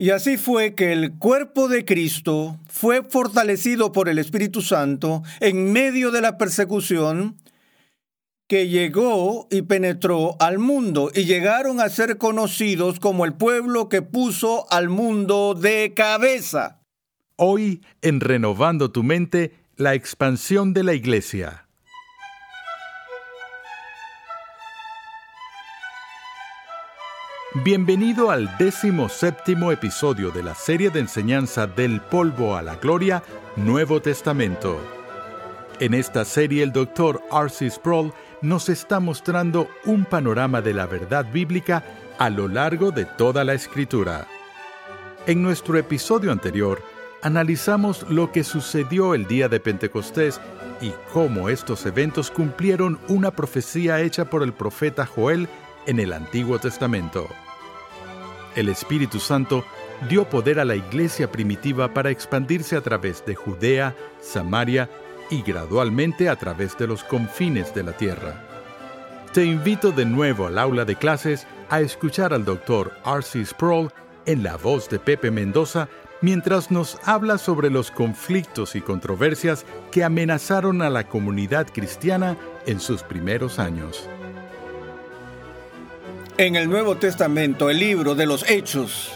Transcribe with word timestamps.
Y 0.00 0.12
así 0.12 0.38
fue 0.38 0.74
que 0.74 0.92
el 0.92 1.18
cuerpo 1.18 1.68
de 1.68 1.84
Cristo 1.84 2.58
fue 2.70 3.02
fortalecido 3.02 3.92
por 3.92 4.08
el 4.08 4.18
Espíritu 4.18 4.62
Santo 4.62 5.22
en 5.40 5.74
medio 5.74 6.10
de 6.10 6.22
la 6.22 6.38
persecución 6.38 7.36
que 8.48 8.68
llegó 8.68 9.46
y 9.50 9.60
penetró 9.60 10.36
al 10.40 10.58
mundo 10.58 11.10
y 11.14 11.26
llegaron 11.26 11.80
a 11.80 11.90
ser 11.90 12.16
conocidos 12.16 12.98
como 12.98 13.26
el 13.26 13.34
pueblo 13.34 13.90
que 13.90 14.00
puso 14.00 14.66
al 14.72 14.88
mundo 14.88 15.52
de 15.52 15.92
cabeza. 15.94 16.80
Hoy, 17.36 17.82
en 18.00 18.20
Renovando 18.20 18.92
tu 18.92 19.02
Mente, 19.02 19.52
la 19.76 19.92
expansión 19.92 20.72
de 20.72 20.82
la 20.82 20.94
Iglesia. 20.94 21.68
Bienvenido 27.52 28.30
al 28.30 28.56
décimo 28.58 29.08
séptimo 29.08 29.72
episodio 29.72 30.30
de 30.30 30.40
la 30.40 30.54
serie 30.54 30.88
de 30.88 31.00
enseñanza 31.00 31.66
Del 31.66 32.00
polvo 32.00 32.56
a 32.56 32.62
la 32.62 32.76
gloria, 32.76 33.24
Nuevo 33.56 34.00
Testamento. 34.00 34.80
En 35.80 35.94
esta 35.94 36.24
serie 36.24 36.62
el 36.62 36.70
doctor 36.70 37.20
R.C. 37.32 37.68
Sproul 37.68 38.12
nos 38.40 38.68
está 38.68 39.00
mostrando 39.00 39.66
un 39.84 40.04
panorama 40.04 40.62
de 40.62 40.74
la 40.74 40.86
verdad 40.86 41.26
bíblica 41.32 41.82
a 42.20 42.30
lo 42.30 42.46
largo 42.46 42.92
de 42.92 43.04
toda 43.04 43.42
la 43.42 43.54
escritura. 43.54 44.28
En 45.26 45.42
nuestro 45.42 45.76
episodio 45.76 46.30
anterior, 46.30 46.80
analizamos 47.20 48.08
lo 48.08 48.30
que 48.30 48.44
sucedió 48.44 49.12
el 49.12 49.26
día 49.26 49.48
de 49.48 49.58
Pentecostés 49.58 50.40
y 50.80 50.92
cómo 51.12 51.48
estos 51.48 51.84
eventos 51.84 52.30
cumplieron 52.30 53.00
una 53.08 53.32
profecía 53.32 54.00
hecha 54.02 54.26
por 54.26 54.44
el 54.44 54.52
profeta 54.52 55.04
Joel 55.04 55.48
en 55.86 56.00
el 56.00 56.12
Antiguo 56.12 56.58
Testamento. 56.58 57.28
El 58.56 58.68
Espíritu 58.68 59.20
Santo 59.20 59.64
dio 60.08 60.28
poder 60.28 60.58
a 60.58 60.64
la 60.64 60.76
iglesia 60.76 61.30
primitiva 61.30 61.92
para 61.92 62.10
expandirse 62.10 62.76
a 62.76 62.80
través 62.80 63.24
de 63.24 63.34
Judea, 63.34 63.94
Samaria 64.20 64.88
y 65.30 65.42
gradualmente 65.42 66.28
a 66.28 66.36
través 66.36 66.76
de 66.76 66.86
los 66.86 67.04
confines 67.04 67.74
de 67.74 67.84
la 67.84 67.92
tierra. 67.92 68.44
Te 69.32 69.44
invito 69.44 69.92
de 69.92 70.04
nuevo 70.04 70.46
al 70.46 70.58
aula 70.58 70.84
de 70.84 70.96
clases 70.96 71.46
a 71.68 71.80
escuchar 71.80 72.32
al 72.32 72.44
doctor 72.44 72.92
R.C. 73.04 73.46
Sproul 73.46 73.90
en 74.26 74.42
la 74.42 74.56
voz 74.56 74.88
de 74.88 74.98
Pepe 74.98 75.30
Mendoza 75.30 75.88
mientras 76.20 76.70
nos 76.70 76.98
habla 77.04 77.38
sobre 77.38 77.70
los 77.70 77.90
conflictos 77.90 78.74
y 78.74 78.80
controversias 78.80 79.64
que 79.90 80.04
amenazaron 80.04 80.82
a 80.82 80.90
la 80.90 81.04
comunidad 81.04 81.68
cristiana 81.72 82.36
en 82.66 82.80
sus 82.80 83.02
primeros 83.02 83.58
años. 83.58 84.08
En 86.40 86.56
el 86.56 86.70
Nuevo 86.70 86.96
Testamento, 86.96 87.68
el 87.68 87.78
libro 87.78 88.14
de 88.14 88.24
los 88.24 88.48
Hechos 88.48 89.10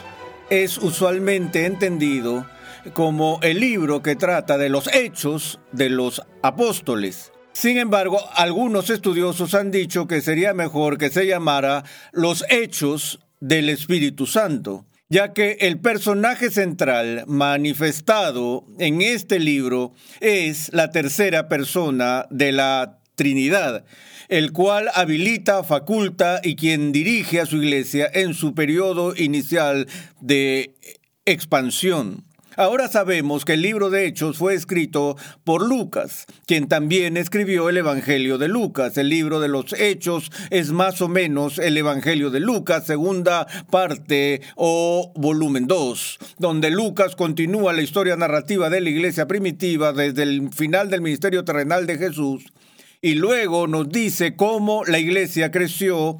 es 0.50 0.76
usualmente 0.76 1.64
entendido 1.64 2.46
como 2.92 3.40
el 3.40 3.60
libro 3.60 4.02
que 4.02 4.14
trata 4.14 4.58
de 4.58 4.68
los 4.68 4.92
hechos 4.92 5.58
de 5.72 5.88
los 5.88 6.20
apóstoles. 6.42 7.32
Sin 7.54 7.78
embargo, 7.78 8.20
algunos 8.34 8.90
estudiosos 8.90 9.54
han 9.54 9.70
dicho 9.70 10.06
que 10.06 10.20
sería 10.20 10.52
mejor 10.52 10.98
que 10.98 11.08
se 11.08 11.26
llamara 11.26 11.84
los 12.12 12.44
hechos 12.50 13.20
del 13.40 13.70
Espíritu 13.70 14.26
Santo, 14.26 14.84
ya 15.08 15.32
que 15.32 15.56
el 15.60 15.80
personaje 15.80 16.50
central 16.50 17.24
manifestado 17.26 18.66
en 18.78 19.00
este 19.00 19.38
libro 19.38 19.94
es 20.20 20.70
la 20.74 20.90
tercera 20.90 21.48
persona 21.48 22.26
de 22.28 22.52
la 22.52 22.98
Trinidad, 23.14 23.86
el 24.28 24.52
cual 24.52 24.88
habilita, 24.94 25.64
faculta 25.64 26.40
y 26.42 26.56
quien 26.56 26.92
dirige 26.92 27.40
a 27.40 27.46
su 27.46 27.56
iglesia 27.56 28.10
en 28.12 28.34
su 28.34 28.54
periodo 28.54 29.14
inicial 29.16 29.86
de 30.20 30.74
expansión. 31.24 32.24
Ahora 32.56 32.86
sabemos 32.86 33.44
que 33.44 33.54
el 33.54 33.62
libro 33.62 33.90
de 33.90 34.06
Hechos 34.06 34.38
fue 34.38 34.54
escrito 34.54 35.16
por 35.42 35.66
Lucas, 35.66 36.26
quien 36.46 36.68
también 36.68 37.16
escribió 37.16 37.68
el 37.68 37.78
Evangelio 37.78 38.38
de 38.38 38.46
Lucas. 38.46 38.96
El 38.96 39.08
libro 39.08 39.40
de 39.40 39.48
los 39.48 39.72
Hechos 39.72 40.30
es 40.50 40.70
más 40.70 41.00
o 41.02 41.08
menos 41.08 41.58
el 41.58 41.76
Evangelio 41.76 42.30
de 42.30 42.38
Lucas, 42.38 42.86
segunda 42.86 43.48
parte 43.70 44.40
o 44.54 45.12
volumen 45.16 45.66
2, 45.66 46.18
donde 46.38 46.70
Lucas 46.70 47.16
continúa 47.16 47.72
la 47.72 47.82
historia 47.82 48.14
narrativa 48.14 48.70
de 48.70 48.80
la 48.80 48.90
iglesia 48.90 49.26
primitiva 49.26 49.92
desde 49.92 50.22
el 50.22 50.50
final 50.52 50.90
del 50.90 51.00
ministerio 51.00 51.44
terrenal 51.44 51.88
de 51.88 51.98
Jesús 51.98 52.44
y 53.04 53.16
luego 53.16 53.66
nos 53.66 53.90
dice 53.90 54.34
cómo 54.34 54.82
la 54.86 54.98
iglesia 54.98 55.50
creció 55.50 56.16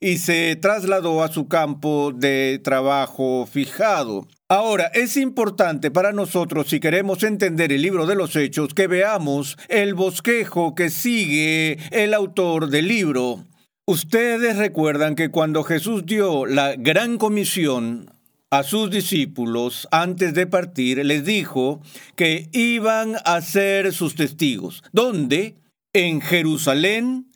y 0.00 0.16
se 0.16 0.56
trasladó 0.56 1.22
a 1.22 1.28
su 1.28 1.46
campo 1.46 2.10
de 2.10 2.58
trabajo 2.64 3.44
fijado. 3.44 4.26
Ahora, 4.48 4.86
es 4.94 5.18
importante 5.18 5.90
para 5.90 6.12
nosotros, 6.12 6.68
si 6.68 6.80
queremos 6.80 7.22
entender 7.22 7.70
el 7.70 7.82
libro 7.82 8.06
de 8.06 8.14
los 8.14 8.34
Hechos, 8.34 8.72
que 8.72 8.86
veamos 8.86 9.58
el 9.68 9.92
bosquejo 9.92 10.74
que 10.74 10.88
sigue 10.88 11.76
el 11.90 12.14
autor 12.14 12.70
del 12.70 12.88
libro. 12.88 13.44
Ustedes 13.84 14.56
recuerdan 14.56 15.16
que 15.16 15.28
cuando 15.28 15.64
Jesús 15.64 16.06
dio 16.06 16.46
la 16.46 16.76
gran 16.76 17.18
comisión 17.18 18.10
a 18.48 18.62
sus 18.62 18.90
discípulos 18.90 19.86
antes 19.90 20.32
de 20.32 20.46
partir, 20.46 21.04
les 21.04 21.26
dijo 21.26 21.82
que 22.16 22.48
iban 22.52 23.16
a 23.26 23.42
ser 23.42 23.92
sus 23.92 24.14
testigos. 24.14 24.82
¿Dónde? 24.92 25.56
En 25.94 26.22
Jerusalén, 26.22 27.26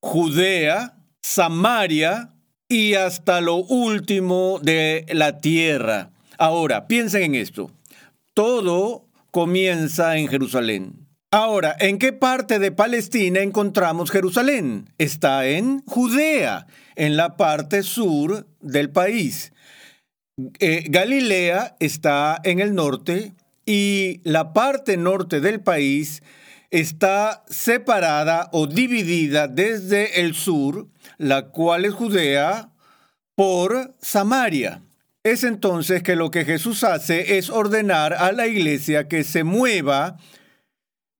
Judea, 0.00 0.96
Samaria 1.22 2.30
y 2.68 2.94
hasta 2.94 3.40
lo 3.40 3.56
último 3.56 4.60
de 4.62 5.06
la 5.08 5.38
tierra. 5.38 6.10
Ahora, 6.38 6.86
piensen 6.86 7.22
en 7.22 7.34
esto. 7.34 7.72
Todo 8.32 9.06
comienza 9.32 10.16
en 10.18 10.28
Jerusalén. 10.28 11.06
Ahora, 11.32 11.74
¿en 11.80 11.98
qué 11.98 12.12
parte 12.12 12.60
de 12.60 12.70
Palestina 12.70 13.40
encontramos 13.40 14.12
Jerusalén? 14.12 14.88
Está 14.98 15.46
en 15.46 15.82
Judea, 15.84 16.68
en 16.94 17.16
la 17.16 17.36
parte 17.36 17.82
sur 17.82 18.46
del 18.60 18.90
país. 18.90 19.52
Eh, 20.60 20.84
Galilea 20.88 21.76
está 21.80 22.40
en 22.44 22.60
el 22.60 22.74
norte 22.74 23.34
y 23.64 24.20
la 24.22 24.52
parte 24.52 24.96
norte 24.96 25.40
del 25.40 25.60
país 25.60 26.22
está 26.70 27.44
separada 27.48 28.48
o 28.52 28.66
dividida 28.66 29.48
desde 29.48 30.20
el 30.20 30.34
sur, 30.34 30.88
la 31.18 31.48
cual 31.48 31.84
es 31.84 31.94
Judea, 31.94 32.70
por 33.34 33.94
Samaria. 34.00 34.82
Es 35.22 35.44
entonces 35.44 36.02
que 36.02 36.16
lo 36.16 36.30
que 36.30 36.44
Jesús 36.44 36.84
hace 36.84 37.38
es 37.38 37.50
ordenar 37.50 38.14
a 38.14 38.32
la 38.32 38.46
iglesia 38.46 39.08
que 39.08 39.24
se 39.24 39.44
mueva 39.44 40.18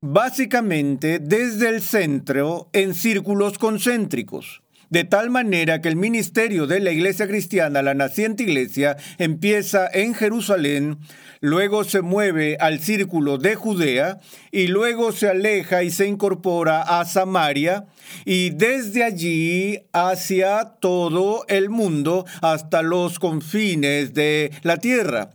básicamente 0.00 1.18
desde 1.18 1.68
el 1.68 1.82
centro 1.82 2.68
en 2.72 2.94
círculos 2.94 3.58
concéntricos 3.58 4.62
de 4.90 5.04
tal 5.04 5.30
manera 5.30 5.80
que 5.80 5.88
el 5.88 5.96
ministerio 5.96 6.66
de 6.66 6.80
la 6.80 6.90
iglesia 6.90 7.26
cristiana, 7.26 7.82
la 7.82 7.94
naciente 7.94 8.42
iglesia, 8.42 8.96
empieza 9.18 9.88
en 9.92 10.14
Jerusalén, 10.14 10.98
luego 11.40 11.84
se 11.84 12.02
mueve 12.02 12.56
al 12.60 12.80
círculo 12.80 13.38
de 13.38 13.54
Judea 13.54 14.18
y 14.50 14.68
luego 14.68 15.12
se 15.12 15.28
aleja 15.28 15.82
y 15.82 15.90
se 15.90 16.06
incorpora 16.06 16.82
a 16.82 17.04
Samaria 17.04 17.86
y 18.24 18.50
desde 18.50 19.04
allí 19.04 19.80
hacia 19.92 20.76
todo 20.80 21.44
el 21.48 21.68
mundo 21.68 22.24
hasta 22.40 22.82
los 22.82 23.18
confines 23.18 24.14
de 24.14 24.52
la 24.62 24.76
tierra. 24.78 25.30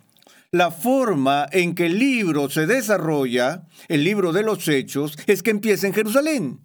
La 0.51 0.69
forma 0.69 1.47
en 1.51 1.75
que 1.75 1.85
el 1.85 1.97
libro 1.97 2.49
se 2.49 2.67
desarrolla, 2.67 3.63
el 3.87 4.03
libro 4.03 4.33
de 4.33 4.43
los 4.43 4.67
hechos, 4.67 5.17
es 5.25 5.43
que 5.43 5.51
empieza 5.51 5.87
en 5.87 5.93
Jerusalén 5.93 6.59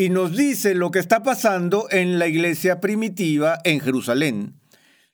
y 0.00 0.08
nos 0.08 0.34
dice 0.34 0.74
lo 0.74 0.90
que 0.90 0.98
está 0.98 1.22
pasando 1.22 1.86
en 1.90 2.18
la 2.18 2.26
iglesia 2.26 2.80
primitiva 2.80 3.58
en 3.64 3.80
Jerusalén. 3.80 4.58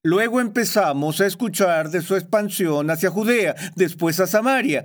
Luego 0.04 0.40
empezamos 0.40 1.20
a 1.20 1.26
escuchar 1.26 1.90
de 1.90 2.02
su 2.02 2.14
expansión 2.14 2.88
hacia 2.88 3.10
Judea, 3.10 3.56
después 3.74 4.20
a 4.20 4.28
Samaria. 4.28 4.84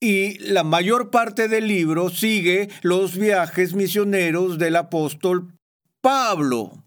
Y 0.00 0.38
la 0.38 0.64
mayor 0.64 1.10
parte 1.10 1.46
del 1.46 1.68
libro 1.68 2.08
sigue 2.08 2.70
los 2.80 3.18
viajes 3.18 3.74
misioneros 3.74 4.56
del 4.56 4.76
apóstol 4.76 5.52
Pablo, 6.00 6.82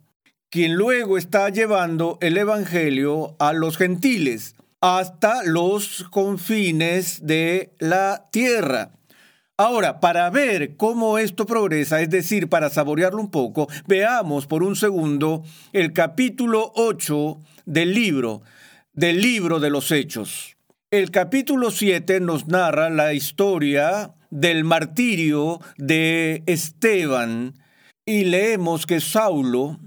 quien 0.50 0.74
luego 0.74 1.20
está 1.20 1.48
llevando 1.50 2.18
el 2.22 2.40
Evangelio 2.40 3.36
a 3.38 3.54
los 3.54 3.78
gentiles 3.78 4.56
hasta 4.82 5.44
los 5.44 6.08
confines 6.10 7.20
de 7.24 7.76
la 7.78 8.30
tierra. 8.32 8.94
Ahora, 9.62 10.00
para 10.00 10.28
ver 10.32 10.76
cómo 10.76 11.20
esto 11.20 11.46
progresa, 11.46 12.02
es 12.02 12.10
decir, 12.10 12.50
para 12.50 12.72
saborearlo 12.72 13.22
un 13.22 13.30
poco, 13.30 13.68
veamos 13.86 14.48
por 14.48 14.64
un 14.64 14.76
segundo 14.76 15.44
el 15.72 15.94
capítulo 15.94 16.72
8 16.74 17.38
del 17.68 17.94
libro, 17.94 18.42
del 18.94 19.22
libro 19.22 19.60
de 19.60 19.70
los 19.70 19.92
Hechos. 19.92 20.58
El 20.90 21.12
capítulo 21.12 21.70
7 21.70 22.22
nos 22.22 22.48
narra 22.48 22.90
la 22.90 23.14
historia 23.14 24.16
del 24.32 24.64
martirio 24.64 25.60
de 25.78 26.42
Esteban 26.48 27.54
y 28.04 28.24
leemos 28.24 28.88
que 28.88 29.00
Saulo, 29.00 29.80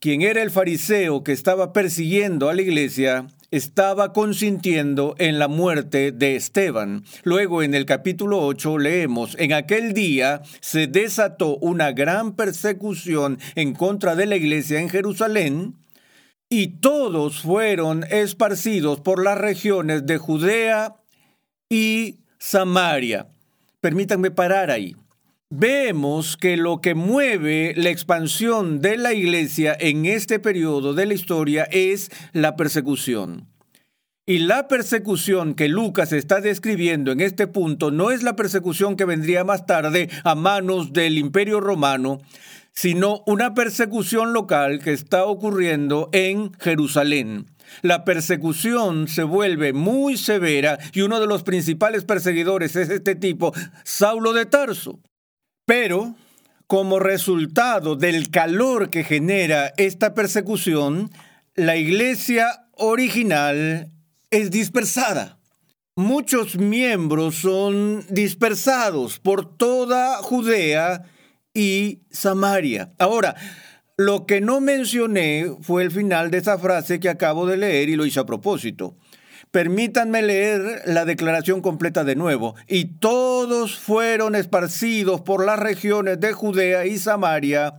quien 0.00 0.22
era 0.22 0.40
el 0.40 0.50
fariseo 0.50 1.22
que 1.22 1.32
estaba 1.32 1.74
persiguiendo 1.74 2.48
a 2.48 2.54
la 2.54 2.62
iglesia, 2.62 3.26
estaba 3.50 4.12
consintiendo 4.12 5.14
en 5.18 5.38
la 5.38 5.48
muerte 5.48 6.12
de 6.12 6.36
Esteban. 6.36 7.04
Luego 7.22 7.62
en 7.62 7.74
el 7.74 7.86
capítulo 7.86 8.40
8 8.40 8.78
leemos, 8.78 9.36
en 9.38 9.52
aquel 9.52 9.94
día 9.94 10.42
se 10.60 10.86
desató 10.86 11.56
una 11.56 11.92
gran 11.92 12.34
persecución 12.34 13.38
en 13.54 13.74
contra 13.74 14.16
de 14.16 14.26
la 14.26 14.36
iglesia 14.36 14.80
en 14.80 14.88
Jerusalén 14.88 15.74
y 16.50 16.78
todos 16.80 17.42
fueron 17.42 18.04
esparcidos 18.10 19.00
por 19.00 19.22
las 19.22 19.38
regiones 19.38 20.06
de 20.06 20.18
Judea 20.18 20.96
y 21.70 22.20
Samaria. 22.38 23.28
Permítanme 23.80 24.30
parar 24.30 24.70
ahí. 24.70 24.96
Vemos 25.50 26.36
que 26.36 26.58
lo 26.58 26.82
que 26.82 26.94
mueve 26.94 27.72
la 27.74 27.88
expansión 27.88 28.82
de 28.82 28.98
la 28.98 29.14
iglesia 29.14 29.74
en 29.80 30.04
este 30.04 30.38
periodo 30.38 30.92
de 30.92 31.06
la 31.06 31.14
historia 31.14 31.64
es 31.70 32.10
la 32.34 32.54
persecución. 32.54 33.48
Y 34.26 34.40
la 34.40 34.68
persecución 34.68 35.54
que 35.54 35.68
Lucas 35.68 36.12
está 36.12 36.42
describiendo 36.42 37.12
en 37.12 37.20
este 37.20 37.46
punto 37.46 37.90
no 37.90 38.10
es 38.10 38.22
la 38.22 38.36
persecución 38.36 38.94
que 38.94 39.06
vendría 39.06 39.42
más 39.42 39.64
tarde 39.64 40.10
a 40.22 40.34
manos 40.34 40.92
del 40.92 41.16
imperio 41.16 41.60
romano, 41.60 42.20
sino 42.74 43.22
una 43.26 43.54
persecución 43.54 44.34
local 44.34 44.80
que 44.80 44.92
está 44.92 45.24
ocurriendo 45.24 46.10
en 46.12 46.52
Jerusalén. 46.60 47.46
La 47.80 48.04
persecución 48.04 49.08
se 49.08 49.22
vuelve 49.22 49.72
muy 49.72 50.18
severa 50.18 50.78
y 50.92 51.00
uno 51.00 51.20
de 51.20 51.26
los 51.26 51.42
principales 51.42 52.04
perseguidores 52.04 52.76
es 52.76 52.90
este 52.90 53.14
tipo, 53.14 53.54
Saulo 53.82 54.34
de 54.34 54.44
Tarso. 54.44 55.00
Pero, 55.68 56.14
como 56.66 56.98
resultado 56.98 57.94
del 57.94 58.30
calor 58.30 58.88
que 58.88 59.04
genera 59.04 59.74
esta 59.76 60.14
persecución, 60.14 61.10
la 61.56 61.76
iglesia 61.76 62.70
original 62.72 63.92
es 64.30 64.50
dispersada. 64.50 65.38
Muchos 65.94 66.56
miembros 66.56 67.34
son 67.34 68.02
dispersados 68.08 69.18
por 69.18 69.58
toda 69.58 70.22
Judea 70.22 71.02
y 71.52 72.00
Samaria. 72.10 72.94
Ahora, 72.98 73.36
lo 73.98 74.24
que 74.24 74.40
no 74.40 74.62
mencioné 74.62 75.54
fue 75.60 75.82
el 75.82 75.90
final 75.90 76.30
de 76.30 76.38
esa 76.38 76.58
frase 76.58 76.98
que 76.98 77.10
acabo 77.10 77.46
de 77.46 77.58
leer 77.58 77.90
y 77.90 77.96
lo 77.96 78.06
hice 78.06 78.20
a 78.20 78.24
propósito. 78.24 78.96
Permítanme 79.50 80.22
leer 80.22 80.82
la 80.86 81.04
declaración 81.04 81.62
completa 81.62 82.04
de 82.04 82.16
nuevo. 82.16 82.54
Y 82.66 82.98
todos 82.98 83.78
fueron 83.78 84.34
esparcidos 84.34 85.22
por 85.22 85.44
las 85.44 85.58
regiones 85.58 86.20
de 86.20 86.32
Judea 86.32 86.86
y 86.86 86.98
Samaria, 86.98 87.78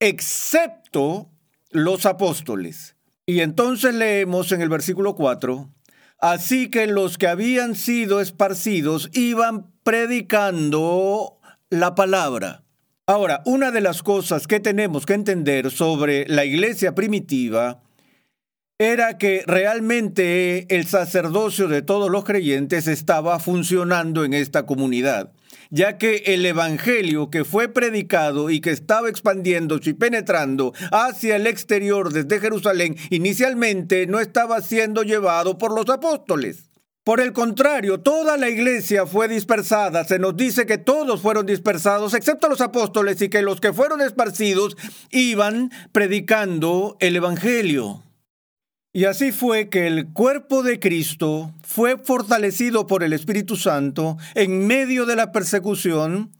excepto 0.00 1.30
los 1.70 2.06
apóstoles. 2.06 2.96
Y 3.26 3.40
entonces 3.40 3.94
leemos 3.94 4.52
en 4.52 4.60
el 4.60 4.68
versículo 4.68 5.14
4, 5.14 5.70
así 6.18 6.68
que 6.70 6.86
los 6.86 7.18
que 7.18 7.28
habían 7.28 7.74
sido 7.74 8.20
esparcidos 8.20 9.08
iban 9.12 9.72
predicando 9.82 11.38
la 11.70 11.94
palabra. 11.94 12.64
Ahora, 13.06 13.42
una 13.44 13.70
de 13.70 13.80
las 13.80 14.02
cosas 14.02 14.46
que 14.46 14.60
tenemos 14.60 15.06
que 15.06 15.14
entender 15.14 15.70
sobre 15.70 16.26
la 16.26 16.44
iglesia 16.44 16.94
primitiva 16.94 17.83
era 18.78 19.18
que 19.18 19.44
realmente 19.46 20.66
el 20.74 20.86
sacerdocio 20.86 21.68
de 21.68 21.82
todos 21.82 22.10
los 22.10 22.24
creyentes 22.24 22.88
estaba 22.88 23.38
funcionando 23.38 24.24
en 24.24 24.34
esta 24.34 24.66
comunidad, 24.66 25.30
ya 25.70 25.96
que 25.96 26.24
el 26.26 26.44
Evangelio 26.44 27.30
que 27.30 27.44
fue 27.44 27.68
predicado 27.68 28.50
y 28.50 28.60
que 28.60 28.70
estaba 28.70 29.08
expandiéndose 29.08 29.90
y 29.90 29.92
penetrando 29.92 30.72
hacia 30.90 31.36
el 31.36 31.46
exterior 31.46 32.12
desde 32.12 32.40
Jerusalén, 32.40 32.96
inicialmente 33.10 34.08
no 34.08 34.18
estaba 34.18 34.60
siendo 34.60 35.04
llevado 35.04 35.56
por 35.56 35.72
los 35.72 35.88
apóstoles. 35.88 36.70
Por 37.04 37.20
el 37.20 37.32
contrario, 37.32 38.00
toda 38.00 38.36
la 38.36 38.48
iglesia 38.48 39.06
fue 39.06 39.28
dispersada. 39.28 40.04
Se 40.04 40.18
nos 40.18 40.36
dice 40.36 40.66
que 40.66 40.78
todos 40.78 41.20
fueron 41.20 41.46
dispersados, 41.46 42.14
excepto 42.14 42.48
los 42.48 42.62
apóstoles, 42.62 43.20
y 43.22 43.28
que 43.28 43.42
los 43.42 43.60
que 43.60 43.74
fueron 43.74 44.00
esparcidos 44.00 44.76
iban 45.10 45.70
predicando 45.92 46.96
el 47.00 47.14
Evangelio. 47.16 48.03
Y 48.96 49.06
así 49.06 49.32
fue 49.32 49.68
que 49.68 49.88
el 49.88 50.12
cuerpo 50.12 50.62
de 50.62 50.78
Cristo 50.78 51.50
fue 51.62 51.98
fortalecido 51.98 52.86
por 52.86 53.02
el 53.02 53.12
Espíritu 53.12 53.56
Santo 53.56 54.18
en 54.36 54.68
medio 54.68 55.04
de 55.04 55.16
la 55.16 55.32
persecución 55.32 56.30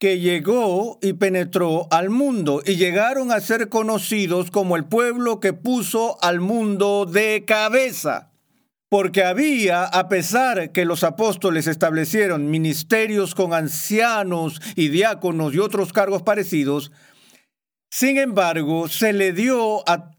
que 0.00 0.18
llegó 0.18 0.98
y 1.00 1.12
penetró 1.12 1.86
al 1.92 2.10
mundo 2.10 2.60
y 2.66 2.74
llegaron 2.74 3.30
a 3.30 3.40
ser 3.40 3.68
conocidos 3.68 4.50
como 4.50 4.74
el 4.74 4.84
pueblo 4.84 5.38
que 5.38 5.52
puso 5.52 6.18
al 6.24 6.40
mundo 6.40 7.06
de 7.06 7.44
cabeza. 7.46 8.32
Porque 8.88 9.22
había, 9.22 9.84
a 9.84 10.08
pesar 10.08 10.72
que 10.72 10.84
los 10.84 11.04
apóstoles 11.04 11.68
establecieron 11.68 12.50
ministerios 12.50 13.36
con 13.36 13.54
ancianos 13.54 14.60
y 14.74 14.88
diáconos 14.88 15.54
y 15.54 15.60
otros 15.60 15.92
cargos 15.92 16.22
parecidos, 16.22 16.90
sin 17.92 18.16
embargo, 18.16 18.88
se 18.88 19.12
le 19.12 19.32
dio 19.32 19.88
a 19.88 20.11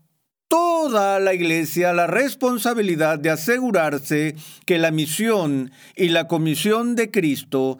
toda 0.53 1.19
la 1.19 1.33
iglesia 1.33 1.94
la 1.94 2.05
responsabilidad 2.05 3.17
de 3.17 3.31
asegurarse 3.31 4.35
que 4.67 4.77
la 4.77 4.91
misión 4.91 5.71
y 5.95 6.09
la 6.09 6.27
comisión 6.27 6.95
de 6.95 7.09
Cristo 7.09 7.79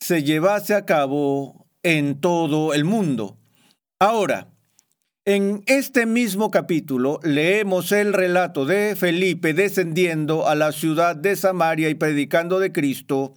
se 0.00 0.24
llevase 0.24 0.74
a 0.74 0.84
cabo 0.84 1.68
en 1.84 2.20
todo 2.20 2.74
el 2.74 2.84
mundo. 2.84 3.38
Ahora, 4.00 4.48
en 5.24 5.62
este 5.66 6.04
mismo 6.04 6.50
capítulo 6.50 7.20
leemos 7.22 7.92
el 7.92 8.12
relato 8.12 8.66
de 8.66 8.96
Felipe 8.96 9.54
descendiendo 9.54 10.48
a 10.48 10.56
la 10.56 10.72
ciudad 10.72 11.14
de 11.14 11.36
Samaria 11.36 11.90
y 11.90 11.94
predicando 11.94 12.58
de 12.58 12.72
Cristo 12.72 13.34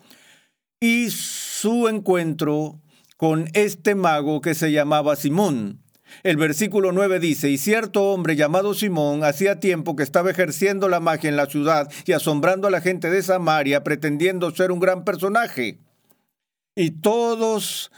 y 0.79 1.11
su 1.11 1.87
encuentro 1.89 2.81
con 3.17 3.51
este 3.53 3.93
mago 3.93 4.41
que 4.41 4.55
se 4.55 4.71
llamaba 4.71 5.15
Simón. 5.15 5.82
El 6.21 6.37
versículo 6.37 6.91
9 6.91 7.19
dice, 7.19 7.49
y 7.49 7.57
cierto 7.57 8.03
hombre 8.11 8.35
llamado 8.35 8.73
Simón 8.73 9.23
hacía 9.23 9.59
tiempo 9.59 9.95
que 9.95 10.03
estaba 10.03 10.29
ejerciendo 10.31 10.89
la 10.89 10.99
magia 10.99 11.29
en 11.29 11.35
la 11.35 11.47
ciudad 11.47 11.91
y 12.05 12.11
asombrando 12.11 12.67
a 12.67 12.71
la 12.71 12.81
gente 12.81 13.09
de 13.09 13.23
Samaria, 13.23 13.83
pretendiendo 13.83 14.51
ser 14.51 14.71
un 14.71 14.79
gran 14.79 15.03
personaje. 15.03 15.79
Y 16.75 16.91
todos, 16.91 17.91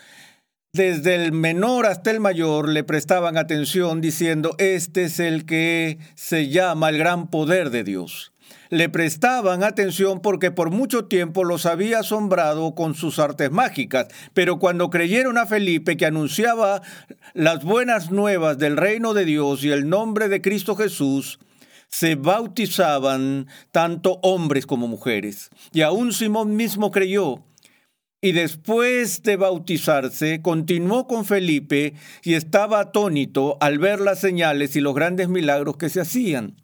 desde 0.73 1.15
el 1.15 1.31
menor 1.31 1.85
hasta 1.85 2.12
el 2.12 2.19
mayor, 2.19 2.69
le 2.69 2.83
prestaban 2.83 3.38
atención 3.38 4.01
diciendo, 4.01 4.56
este 4.57 5.06
es 5.06 5.19
el 5.19 5.45
que 5.45 5.97
se 6.15 6.50
llama 6.50 6.89
el 6.89 6.97
gran 6.97 7.29
poder 7.29 7.69
de 7.69 7.83
Dios 7.83 8.31
le 8.75 8.89
prestaban 8.89 9.63
atención 9.63 10.19
porque 10.19 10.51
por 10.51 10.69
mucho 10.69 11.05
tiempo 11.05 11.46
los 11.46 11.65
había 11.65 12.00
asombrado 12.00 12.75
con 12.75 12.94
sus 12.94 13.20
artes 13.20 13.50
mágicas, 13.50 14.08
pero 14.34 14.60
cuando 14.60 14.89
creyeron 14.89 15.38
a 15.38 15.46
Felipe 15.46 15.96
que 15.96 16.05
anunciaba 16.05 16.82
las 17.34 17.63
buenas 17.63 18.12
nuevas 18.12 18.58
del 18.58 18.75
reino 18.75 19.13
de 19.13 19.24
Dios 19.24 19.63
y 19.63 19.72
el 19.72 19.88
nombre 19.88 20.27
de 20.27 20.41
Cristo 20.41 20.75
Jesús, 20.75 21.39
se 21.88 22.15
bautizaban 22.15 23.48
tanto 23.72 24.20
hombres 24.24 24.65
como 24.65 24.89
mujeres. 24.89 25.51
Y 25.72 25.82
aún 25.82 26.12
Simón 26.12 26.58
mismo 26.58 26.91
creyó. 26.91 27.46
Y 28.20 28.34
después 28.34 29.24
de 29.24 29.38
bautizarse, 29.38 30.41
continuó 30.41 31.08
con 31.08 31.24
Felipe 31.24 31.94
y 32.24 32.34
estaba 32.34 32.82
atónito 32.82 33.58
al 33.62 33.79
ver 33.79 34.01
las 34.01 34.20
señales 34.20 34.75
y 34.75 34.82
los 34.82 34.96
grandes 34.96 35.29
milagros 35.29 35.77
que 35.77 35.89
se 35.89 36.01
hacían. 36.01 36.55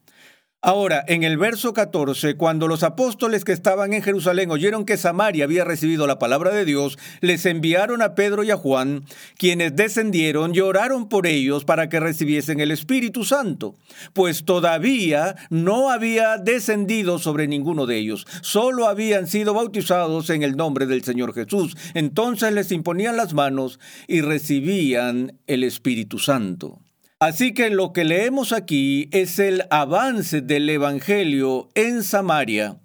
Ahora, 0.63 1.03
en 1.08 1.24
el 1.24 1.39
verso 1.39 1.74
14, 1.74 2.36
cuando 2.36 2.68
los 2.68 2.84
apóstoles 2.84 3.44
que 3.44 3.51
estaban 3.51 3.94
en 3.94 4.03
Jerusalén 4.03 4.51
oyeron 4.51 4.86
que 4.86 4.96
Samaria 4.96 5.46
había 5.46 5.63
recibido 5.63 6.06
la 6.06 6.20
palabra 6.20 6.51
de 6.51 6.65
Dios, 6.65 7.00
les 7.20 7.48
enviaron 7.48 8.03
a 8.03 8.13
Pedro 8.13 8.44
y 8.44 8.51
a 8.51 8.58
Juan, 8.58 9.03
quienes 9.39 9.75
descendieron 9.75 10.53
y 10.53 10.60
oraron 10.60 11.10
por 11.10 11.25
ellos 11.25 11.65
para 11.65 11.89
que 11.89 12.00
recibiesen 12.00 12.60
el 12.60 12.70
Espíritu 12.70 13.25
Santo, 13.25 13.74
pues 14.13 14.46
todavía 14.46 15.36
no 15.50 15.89
había 15.89 16.38
descendido 16.38 17.18
sobre 17.18 17.48
ninguno 17.48 17.88
de 17.88 17.98
ellos, 17.98 18.27
solo 18.44 18.88
habían 18.88 19.25
sido 19.25 19.56
bautizados 19.56 20.30
en 20.30 20.44
el 20.44 20.56
nombre 20.58 20.86
del 20.86 21.03
Señor 21.03 21.34
Jesús. 21.34 21.75
Entonces 21.96 22.53
les 22.53 22.72
imponían 22.72 23.18
las 23.18 23.34
manos 23.34 23.80
y 24.08 24.22
recibían 24.22 25.39
el 25.48 25.63
Espíritu 25.63 26.20
Santo. 26.20 26.82
Así 27.22 27.54
que 27.54 27.70
lo 27.70 27.94
que 27.94 28.04
leemos 28.04 28.51
aquí 28.51 29.08
es 29.12 29.38
el 29.38 29.66
avance 29.70 30.42
del 30.42 30.68
Evangelio 30.68 31.70
en 31.75 32.01
Samaria 32.01 32.82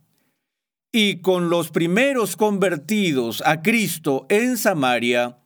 y 0.93 1.23
con 1.23 1.49
los 1.49 1.71
primeros 1.71 2.37
convertidos 2.37 3.43
a 3.47 3.63
Cristo 3.63 4.27
en 4.29 4.59
Samaria, 4.59 5.39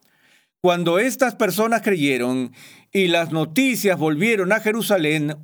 cuando 0.61 0.99
estas 0.99 1.37
personas 1.37 1.83
creyeron 1.83 2.53
y 2.93 3.07
las 3.07 3.31
noticias 3.31 3.97
volvieron 3.97 4.51
a 4.51 4.59
Jerusalén, 4.59 5.37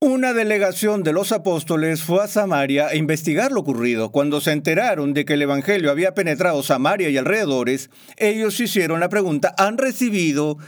una 0.00 0.32
delegación 0.32 1.02
de 1.02 1.12
los 1.12 1.32
apóstoles 1.32 2.04
fue 2.04 2.22
a 2.22 2.28
Samaria 2.28 2.86
a 2.86 2.94
investigar 2.94 3.50
lo 3.50 3.62
ocurrido. 3.62 4.12
Cuando 4.12 4.40
se 4.40 4.52
enteraron 4.52 5.14
de 5.14 5.24
que 5.24 5.32
el 5.32 5.42
Evangelio 5.42 5.90
había 5.90 6.14
penetrado 6.14 6.62
Samaria 6.62 7.08
y 7.08 7.16
alrededores, 7.16 7.90
ellos 8.18 8.60
hicieron 8.60 9.00
la 9.00 9.08
pregunta, 9.08 9.52
¿han 9.58 9.78
recibido 9.78 10.58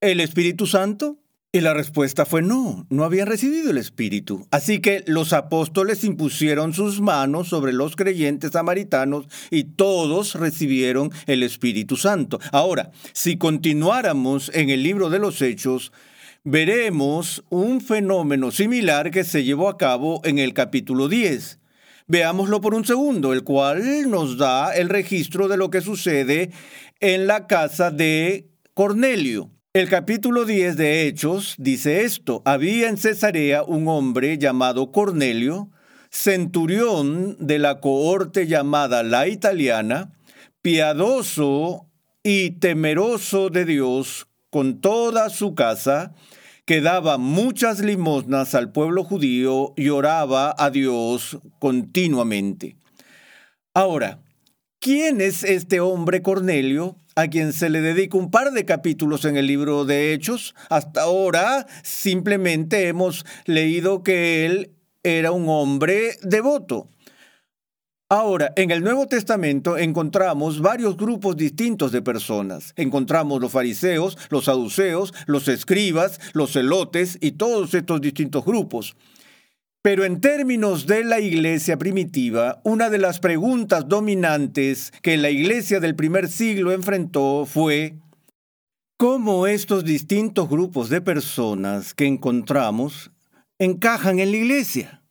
el 0.00 0.20
Espíritu 0.20 0.66
Santo? 0.66 1.21
Y 1.54 1.60
la 1.60 1.74
respuesta 1.74 2.24
fue 2.24 2.40
no, 2.40 2.86
no 2.88 3.04
habían 3.04 3.26
recibido 3.26 3.70
el 3.70 3.76
Espíritu. 3.76 4.46
Así 4.50 4.80
que 4.80 5.04
los 5.06 5.34
apóstoles 5.34 6.02
impusieron 6.02 6.72
sus 6.72 7.02
manos 7.02 7.48
sobre 7.48 7.74
los 7.74 7.94
creyentes 7.94 8.52
samaritanos 8.52 9.26
y 9.50 9.64
todos 9.64 10.34
recibieron 10.34 11.10
el 11.26 11.42
Espíritu 11.42 11.98
Santo. 11.98 12.40
Ahora, 12.52 12.90
si 13.12 13.36
continuáramos 13.36 14.50
en 14.54 14.70
el 14.70 14.82
libro 14.82 15.10
de 15.10 15.18
los 15.18 15.42
Hechos, 15.42 15.92
veremos 16.42 17.44
un 17.50 17.82
fenómeno 17.82 18.50
similar 18.50 19.10
que 19.10 19.22
se 19.22 19.44
llevó 19.44 19.68
a 19.68 19.76
cabo 19.76 20.22
en 20.24 20.38
el 20.38 20.54
capítulo 20.54 21.06
10. 21.06 21.58
Veámoslo 22.06 22.62
por 22.62 22.74
un 22.74 22.86
segundo, 22.86 23.34
el 23.34 23.44
cual 23.44 24.08
nos 24.08 24.38
da 24.38 24.74
el 24.74 24.88
registro 24.88 25.48
de 25.48 25.58
lo 25.58 25.68
que 25.68 25.82
sucede 25.82 26.50
en 27.00 27.26
la 27.26 27.46
casa 27.46 27.90
de 27.90 28.48
Cornelio. 28.72 29.50
El 29.74 29.88
capítulo 29.88 30.44
10 30.44 30.76
de 30.76 31.06
Hechos 31.06 31.54
dice 31.56 32.04
esto, 32.04 32.42
había 32.44 32.90
en 32.90 32.98
Cesarea 32.98 33.62
un 33.62 33.88
hombre 33.88 34.36
llamado 34.36 34.92
Cornelio, 34.92 35.70
centurión 36.10 37.38
de 37.40 37.58
la 37.58 37.80
cohorte 37.80 38.46
llamada 38.46 39.02
la 39.02 39.28
italiana, 39.28 40.12
piadoso 40.60 41.86
y 42.22 42.50
temeroso 42.50 43.48
de 43.48 43.64
Dios 43.64 44.28
con 44.50 44.82
toda 44.82 45.30
su 45.30 45.54
casa, 45.54 46.12
que 46.66 46.82
daba 46.82 47.16
muchas 47.16 47.80
limosnas 47.80 48.54
al 48.54 48.72
pueblo 48.72 49.04
judío 49.04 49.72
y 49.78 49.88
oraba 49.88 50.54
a 50.58 50.68
Dios 50.68 51.38
continuamente. 51.58 52.76
Ahora, 53.72 54.20
¿quién 54.82 55.20
es 55.20 55.44
este 55.44 55.80
hombre 55.80 56.20
Cornelio? 56.20 56.98
a 57.14 57.28
quien 57.28 57.52
se 57.52 57.68
le 57.68 57.82
dedica 57.82 58.16
un 58.16 58.30
par 58.30 58.52
de 58.52 58.64
capítulos 58.64 59.26
en 59.26 59.36
el 59.36 59.46
libro 59.46 59.84
de 59.84 60.14
Hechos. 60.14 60.54
Hasta 60.70 61.02
ahora 61.02 61.66
simplemente 61.82 62.88
hemos 62.88 63.26
leído 63.44 64.02
que 64.02 64.46
él 64.46 64.72
era 65.02 65.30
un 65.30 65.46
hombre 65.50 66.16
devoto. 66.22 66.88
Ahora, 68.08 68.54
en 68.56 68.70
el 68.70 68.82
Nuevo 68.82 69.06
Testamento 69.06 69.76
encontramos 69.76 70.62
varios 70.62 70.96
grupos 70.96 71.36
distintos 71.36 71.92
de 71.92 72.00
personas. 72.00 72.72
Encontramos 72.76 73.42
los 73.42 73.52
fariseos, 73.52 74.16
los 74.30 74.46
saduceos, 74.46 75.12
los 75.26 75.48
escribas, 75.48 76.18
los 76.32 76.52
celotes 76.52 77.18
y 77.20 77.32
todos 77.32 77.74
estos 77.74 78.00
distintos 78.00 78.42
grupos. 78.42 78.96
Pero 79.82 80.04
en 80.04 80.20
términos 80.20 80.86
de 80.86 81.02
la 81.02 81.18
iglesia 81.18 81.76
primitiva, 81.76 82.60
una 82.62 82.88
de 82.88 82.98
las 82.98 83.18
preguntas 83.18 83.88
dominantes 83.88 84.92
que 85.02 85.16
la 85.16 85.28
iglesia 85.28 85.80
del 85.80 85.96
primer 85.96 86.28
siglo 86.28 86.70
enfrentó 86.70 87.46
fue 87.46 87.96
cómo 88.96 89.48
estos 89.48 89.84
distintos 89.84 90.48
grupos 90.48 90.88
de 90.88 91.00
personas 91.00 91.94
que 91.94 92.06
encontramos 92.06 93.10
encajan 93.58 94.20
en 94.20 94.30
la 94.30 94.36
iglesia. 94.36 95.02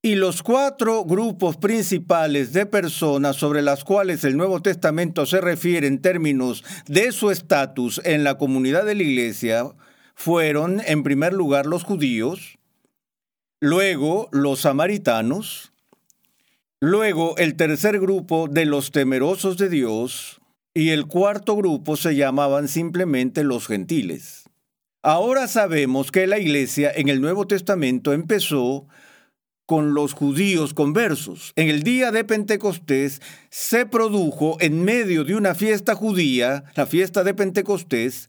Y 0.00 0.14
los 0.14 0.42
cuatro 0.42 1.04
grupos 1.04 1.58
principales 1.58 2.54
de 2.54 2.64
personas 2.64 3.36
sobre 3.36 3.60
las 3.60 3.84
cuales 3.84 4.24
el 4.24 4.38
Nuevo 4.38 4.62
Testamento 4.62 5.26
se 5.26 5.42
refiere 5.42 5.86
en 5.86 6.00
términos 6.00 6.64
de 6.86 7.12
su 7.12 7.30
estatus 7.30 8.00
en 8.04 8.24
la 8.24 8.38
comunidad 8.38 8.86
de 8.86 8.94
la 8.94 9.02
iglesia 9.02 9.66
fueron, 10.14 10.80
en 10.86 11.02
primer 11.02 11.34
lugar, 11.34 11.66
los 11.66 11.84
judíos, 11.84 12.58
luego 13.64 14.28
los 14.30 14.60
samaritanos, 14.60 15.72
luego 16.80 17.34
el 17.38 17.56
tercer 17.56 17.98
grupo 17.98 18.46
de 18.46 18.66
los 18.66 18.90
temerosos 18.90 19.56
de 19.56 19.70
Dios 19.70 20.42
y 20.74 20.90
el 20.90 21.06
cuarto 21.06 21.56
grupo 21.56 21.96
se 21.96 22.14
llamaban 22.14 22.68
simplemente 22.68 23.42
los 23.42 23.66
gentiles. 23.66 24.44
Ahora 25.02 25.48
sabemos 25.48 26.12
que 26.12 26.26
la 26.26 26.38
iglesia 26.38 26.92
en 26.94 27.08
el 27.08 27.22
Nuevo 27.22 27.46
Testamento 27.46 28.12
empezó 28.12 28.86
con 29.64 29.94
los 29.94 30.12
judíos 30.12 30.74
conversos. 30.74 31.54
En 31.56 31.70
el 31.70 31.84
día 31.84 32.12
de 32.12 32.22
Pentecostés 32.22 33.22
se 33.48 33.86
produjo 33.86 34.58
en 34.60 34.84
medio 34.84 35.24
de 35.24 35.36
una 35.36 35.54
fiesta 35.54 35.94
judía, 35.94 36.64
la 36.74 36.84
fiesta 36.84 37.24
de 37.24 37.32
Pentecostés, 37.32 38.28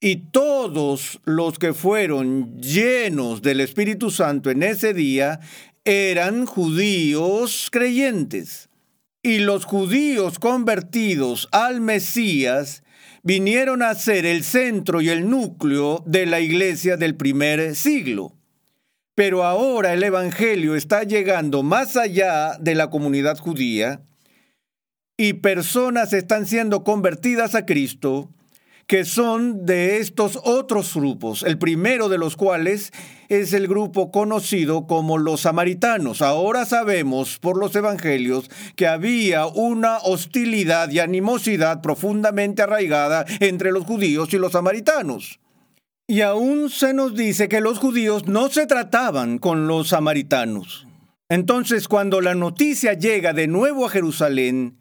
y 0.00 0.30
todos 0.30 1.20
los 1.24 1.58
que 1.58 1.74
fueron 1.74 2.60
llenos 2.60 3.42
del 3.42 3.60
Espíritu 3.60 4.10
Santo 4.10 4.50
en 4.50 4.62
ese 4.62 4.94
día 4.94 5.40
eran 5.84 6.46
judíos 6.46 7.68
creyentes. 7.72 8.68
Y 9.22 9.38
los 9.38 9.64
judíos 9.64 10.38
convertidos 10.38 11.48
al 11.50 11.80
Mesías 11.80 12.84
vinieron 13.24 13.82
a 13.82 13.94
ser 13.94 14.24
el 14.24 14.44
centro 14.44 15.00
y 15.00 15.08
el 15.08 15.28
núcleo 15.28 16.04
de 16.06 16.26
la 16.26 16.40
iglesia 16.40 16.96
del 16.96 17.16
primer 17.16 17.74
siglo. 17.74 18.36
Pero 19.16 19.42
ahora 19.42 19.92
el 19.92 20.04
Evangelio 20.04 20.76
está 20.76 21.02
llegando 21.02 21.64
más 21.64 21.96
allá 21.96 22.56
de 22.60 22.76
la 22.76 22.88
comunidad 22.88 23.36
judía 23.38 24.02
y 25.16 25.32
personas 25.34 26.12
están 26.12 26.46
siendo 26.46 26.84
convertidas 26.84 27.56
a 27.56 27.66
Cristo 27.66 28.32
que 28.88 29.04
son 29.04 29.66
de 29.66 29.98
estos 29.98 30.40
otros 30.44 30.94
grupos, 30.94 31.42
el 31.42 31.58
primero 31.58 32.08
de 32.08 32.16
los 32.16 32.36
cuales 32.36 32.90
es 33.28 33.52
el 33.52 33.68
grupo 33.68 34.10
conocido 34.10 34.86
como 34.86 35.18
los 35.18 35.42
samaritanos. 35.42 36.22
Ahora 36.22 36.64
sabemos 36.64 37.38
por 37.38 37.58
los 37.58 37.76
evangelios 37.76 38.50
que 38.76 38.86
había 38.86 39.46
una 39.46 39.98
hostilidad 39.98 40.90
y 40.90 41.00
animosidad 41.00 41.82
profundamente 41.82 42.62
arraigada 42.62 43.26
entre 43.40 43.72
los 43.72 43.84
judíos 43.84 44.32
y 44.32 44.38
los 44.38 44.52
samaritanos. 44.52 45.38
Y 46.06 46.22
aún 46.22 46.70
se 46.70 46.94
nos 46.94 47.14
dice 47.14 47.50
que 47.50 47.60
los 47.60 47.78
judíos 47.78 48.26
no 48.26 48.48
se 48.48 48.66
trataban 48.66 49.36
con 49.36 49.66
los 49.66 49.88
samaritanos. 49.88 50.86
Entonces, 51.28 51.88
cuando 51.88 52.22
la 52.22 52.34
noticia 52.34 52.94
llega 52.94 53.34
de 53.34 53.48
nuevo 53.48 53.84
a 53.84 53.90
Jerusalén, 53.90 54.78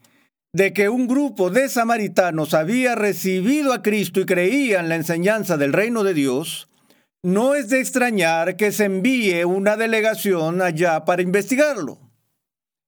de 0.57 0.73
que 0.73 0.89
un 0.89 1.05
grupo 1.05 1.51
de 1.51 1.69
samaritanos 1.69 2.55
había 2.55 2.95
recibido 2.95 3.73
a 3.73 3.83
Cristo 3.83 4.21
y 4.21 4.25
creían 4.25 4.89
la 4.89 4.95
enseñanza 4.95 5.55
del 5.55 5.71
reino 5.71 6.03
de 6.03 6.15
Dios, 6.15 6.67
no 7.21 7.53
es 7.53 7.69
de 7.69 7.79
extrañar 7.79 8.55
que 8.55 8.71
se 8.71 8.85
envíe 8.85 9.43
una 9.45 9.77
delegación 9.77 10.63
allá 10.63 11.05
para 11.05 11.21
investigarlo. 11.21 11.99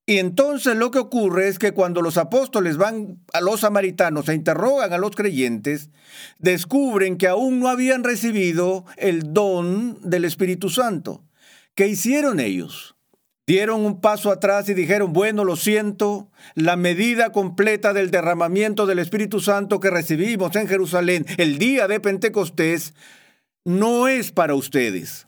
Y 0.08 0.18
entonces 0.18 0.78
lo 0.78 0.90
que 0.90 0.98
ocurre 0.98 1.48
es 1.48 1.60
que 1.60 1.72
cuando 1.72 2.02
los 2.02 2.18
apóstoles 2.18 2.78
van 2.78 3.24
a 3.34 3.40
los 3.40 3.60
samaritanos 3.60 4.28
e 4.30 4.34
interrogan 4.34 4.92
a 4.92 4.98
los 4.98 5.16
creyentes, 5.16 5.92
descubren 6.40 7.20
que 7.20 7.28
aún 7.28 7.60
no 7.60 7.68
habían 7.68 8.04
recibido 8.04 8.86
el 8.98 9.32
don 9.32 10.00
del 10.02 10.26
Espíritu 10.26 10.72
Santo. 10.72 11.24
¿Qué 11.76 11.88
hicieron 11.88 12.40
ellos? 12.40 12.96
Dieron 13.50 13.84
un 13.84 14.00
paso 14.00 14.30
atrás 14.30 14.70
y 14.70 14.76
dijeron, 14.76 15.12
bueno, 15.12 15.44
lo 15.44 15.56
siento, 15.56 16.30
la 16.54 16.76
medida 16.76 17.32
completa 17.32 17.94
del 17.94 18.12
derramamiento 18.12 18.86
del 18.86 19.00
Espíritu 19.00 19.40
Santo 19.40 19.80
que 19.80 19.90
recibimos 19.90 20.56
en 20.56 20.68
Jerusalén 20.68 21.26
el 21.38 21.58
día 21.58 21.88
de 21.88 22.00
Pentecostés 22.00 22.94
no 23.66 24.08
es 24.08 24.32
para 24.32 24.54
ustedes. 24.54 25.26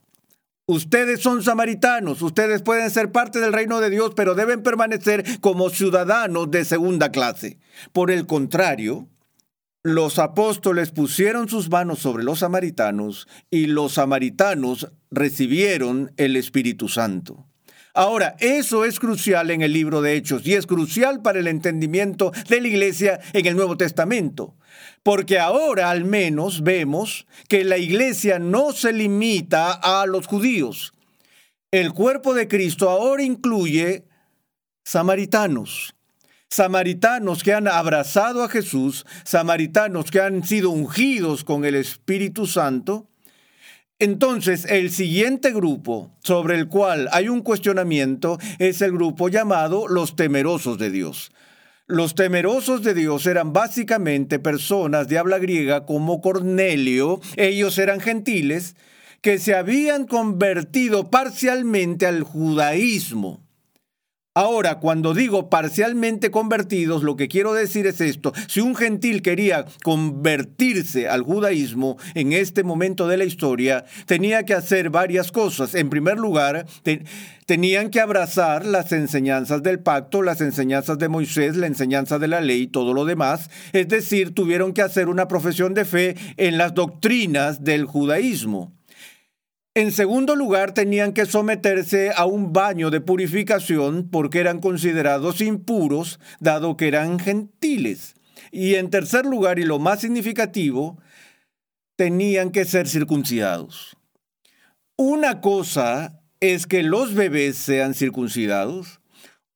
Ustedes 0.67 1.21
son 1.21 1.41
samaritanos, 1.41 2.21
ustedes 2.21 2.61
pueden 2.61 2.91
ser 2.91 3.11
parte 3.11 3.39
del 3.39 3.53
reino 3.53 3.79
de 3.79 3.89
Dios, 3.89 4.11
pero 4.15 4.35
deben 4.35 4.61
permanecer 4.61 5.25
como 5.39 5.71
ciudadanos 5.71 6.51
de 6.51 6.63
segunda 6.63 7.09
clase. 7.09 7.57
Por 7.91 8.11
el 8.11 8.27
contrario, 8.27 9.07
los 9.81 10.19
apóstoles 10.19 10.91
pusieron 10.91 11.49
sus 11.49 11.71
manos 11.71 11.97
sobre 11.97 12.23
los 12.23 12.37
samaritanos 12.37 13.27
y 13.49 13.65
los 13.65 13.93
samaritanos 13.93 14.91
recibieron 15.09 16.11
el 16.17 16.35
Espíritu 16.35 16.87
Santo. 16.87 17.47
Ahora, 17.93 18.37
eso 18.39 18.85
es 18.85 18.99
crucial 18.99 19.51
en 19.51 19.61
el 19.61 19.73
libro 19.73 20.01
de 20.01 20.15
Hechos 20.15 20.45
y 20.45 20.53
es 20.53 20.65
crucial 20.65 21.21
para 21.21 21.39
el 21.39 21.47
entendimiento 21.47 22.31
de 22.47 22.61
la 22.61 22.67
iglesia 22.67 23.19
en 23.33 23.45
el 23.45 23.55
Nuevo 23.55 23.75
Testamento. 23.75 24.55
Porque 25.03 25.39
ahora 25.39 25.89
al 25.89 26.05
menos 26.05 26.63
vemos 26.63 27.27
que 27.49 27.65
la 27.65 27.77
iglesia 27.77 28.39
no 28.39 28.71
se 28.71 28.93
limita 28.93 29.73
a 29.73 30.05
los 30.05 30.27
judíos. 30.27 30.93
El 31.71 31.91
cuerpo 31.93 32.33
de 32.33 32.47
Cristo 32.47 32.89
ahora 32.89 33.23
incluye 33.23 34.05
samaritanos. 34.85 35.93
Samaritanos 36.49 37.43
que 37.43 37.53
han 37.53 37.67
abrazado 37.67 38.43
a 38.43 38.49
Jesús, 38.49 39.05
samaritanos 39.23 40.11
que 40.11 40.19
han 40.19 40.43
sido 40.43 40.69
ungidos 40.69 41.43
con 41.43 41.63
el 41.63 41.75
Espíritu 41.75 42.45
Santo, 42.45 43.10
entonces, 44.01 44.65
el 44.65 44.89
siguiente 44.89 45.51
grupo 45.51 46.09
sobre 46.23 46.55
el 46.55 46.67
cual 46.67 47.07
hay 47.11 47.29
un 47.29 47.41
cuestionamiento 47.41 48.39
es 48.57 48.81
el 48.81 48.93
grupo 48.93 49.29
llamado 49.29 49.87
los 49.87 50.15
temerosos 50.15 50.79
de 50.79 50.89
Dios. 50.89 51.31
Los 51.85 52.15
temerosos 52.15 52.81
de 52.81 52.95
Dios 52.95 53.27
eran 53.27 53.53
básicamente 53.53 54.39
personas 54.39 55.07
de 55.07 55.19
habla 55.19 55.37
griega 55.37 55.85
como 55.85 56.19
Cornelio, 56.19 57.21
ellos 57.35 57.77
eran 57.77 57.99
gentiles, 57.99 58.75
que 59.21 59.37
se 59.37 59.53
habían 59.53 60.07
convertido 60.07 61.11
parcialmente 61.11 62.07
al 62.07 62.23
judaísmo. 62.23 63.45
Ahora, 64.33 64.79
cuando 64.79 65.13
digo 65.13 65.49
parcialmente 65.49 66.31
convertidos, 66.31 67.03
lo 67.03 67.17
que 67.17 67.27
quiero 67.27 67.51
decir 67.51 67.85
es 67.85 67.99
esto. 67.99 68.31
Si 68.47 68.61
un 68.61 68.77
gentil 68.77 69.21
quería 69.21 69.65
convertirse 69.83 71.09
al 71.09 71.23
judaísmo 71.23 71.97
en 72.15 72.31
este 72.31 72.63
momento 72.63 73.09
de 73.09 73.17
la 73.17 73.25
historia, 73.25 73.83
tenía 74.05 74.43
que 74.43 74.53
hacer 74.53 74.89
varias 74.89 75.33
cosas. 75.33 75.75
En 75.75 75.89
primer 75.89 76.17
lugar, 76.17 76.65
tenían 77.45 77.89
que 77.89 77.99
abrazar 77.99 78.65
las 78.65 78.93
enseñanzas 78.93 79.63
del 79.63 79.81
pacto, 79.81 80.21
las 80.21 80.39
enseñanzas 80.39 80.97
de 80.97 81.09
Moisés, 81.09 81.57
la 81.57 81.67
enseñanza 81.67 82.17
de 82.17 82.29
la 82.29 82.39
ley 82.39 82.61
y 82.61 82.67
todo 82.67 82.93
lo 82.93 83.03
demás. 83.03 83.49
Es 83.73 83.89
decir, 83.89 84.33
tuvieron 84.33 84.71
que 84.71 84.81
hacer 84.81 85.09
una 85.09 85.27
profesión 85.27 85.73
de 85.73 85.83
fe 85.83 86.15
en 86.37 86.57
las 86.57 86.73
doctrinas 86.73 87.65
del 87.65 87.83
judaísmo. 87.83 88.71
En 89.73 89.93
segundo 89.93 90.35
lugar, 90.35 90.73
tenían 90.73 91.13
que 91.13 91.25
someterse 91.25 92.11
a 92.13 92.25
un 92.25 92.51
baño 92.51 92.89
de 92.89 92.99
purificación 92.99 94.09
porque 94.11 94.39
eran 94.39 94.59
considerados 94.59 95.39
impuros, 95.39 96.19
dado 96.41 96.75
que 96.75 96.89
eran 96.89 97.19
gentiles. 97.19 98.15
Y 98.51 98.75
en 98.75 98.89
tercer 98.89 99.25
lugar, 99.25 99.59
y 99.59 99.63
lo 99.63 99.79
más 99.79 100.01
significativo, 100.01 100.97
tenían 101.95 102.51
que 102.51 102.65
ser 102.65 102.89
circuncidados. 102.89 103.95
Una 104.97 105.39
cosa 105.39 106.19
es 106.41 106.67
que 106.67 106.83
los 106.83 107.13
bebés 107.13 107.55
sean 107.55 107.93
circuncidados, 107.93 108.99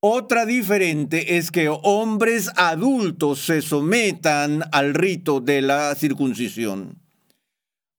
otra 0.00 0.46
diferente 0.46 1.36
es 1.36 1.50
que 1.50 1.68
hombres 1.68 2.50
adultos 2.56 3.40
se 3.40 3.60
sometan 3.60 4.62
al 4.72 4.94
rito 4.94 5.40
de 5.40 5.60
la 5.60 5.94
circuncisión. 5.94 7.05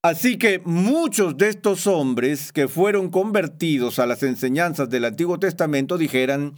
Así 0.08 0.38
que 0.38 0.62
muchos 0.64 1.36
de 1.36 1.50
estos 1.50 1.86
hombres 1.86 2.54
que 2.54 2.70
fueron 2.70 3.10
convertidos 3.10 4.00
a 4.00 4.06
las 4.06 4.24
enseñanzas 4.24 4.90
del 4.90 5.04
Antiguo 5.04 5.38
Testamento 5.38 5.98
dijeran, 5.98 6.54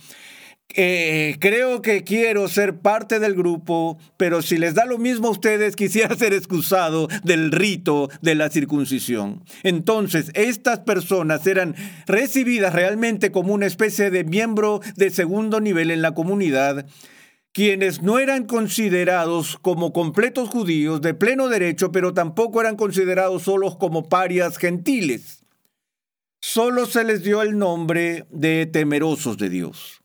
eh, 0.76 1.36
creo 1.40 1.82
que 1.82 2.04
quiero 2.04 2.48
ser 2.48 2.78
parte 2.78 3.20
del 3.20 3.34
grupo, 3.34 3.98
pero 4.18 4.44
si 4.44 4.60
les 4.60 4.76
da 4.76 4.86
lo 4.86 5.00
mismo 5.00 5.30
a 5.30 5.32
ustedes, 5.32 5.76
quisiera 5.76 6.16
ser 6.16 6.34
excusado 6.34 7.08
del 7.24 7.52
rito 7.52 8.12
de 8.22 8.36
la 8.36 8.52
circuncisión. 8.52 9.44
Entonces, 9.64 10.30
estas 10.36 10.82
personas 10.82 11.48
eran 11.48 11.74
recibidas 12.06 12.72
realmente 12.72 13.32
como 13.32 13.56
una 13.56 13.66
especie 13.66 14.12
de 14.12 14.26
miembro 14.26 14.80
de 14.96 15.10
segundo 15.10 15.60
nivel 15.60 15.90
en 15.90 16.04
la 16.04 16.12
comunidad 16.12 16.86
quienes 17.60 18.02
no 18.02 18.20
eran 18.20 18.46
considerados 18.46 19.58
como 19.62 19.92
completos 19.92 20.48
judíos 20.48 21.02
de 21.02 21.14
pleno 21.14 21.50
derecho, 21.50 21.92
pero 21.92 22.14
tampoco 22.14 22.62
eran 22.62 22.78
considerados 22.78 23.44
solos 23.44 23.76
como 23.76 24.08
parias 24.08 24.58
gentiles. 24.58 25.44
Solo 26.40 26.86
se 26.86 27.04
les 27.04 27.22
dio 27.22 27.42
el 27.42 27.58
nombre 27.58 28.26
de 28.32 28.66
temerosos 28.66 29.38
de 29.38 29.50
Dios. 29.50 30.00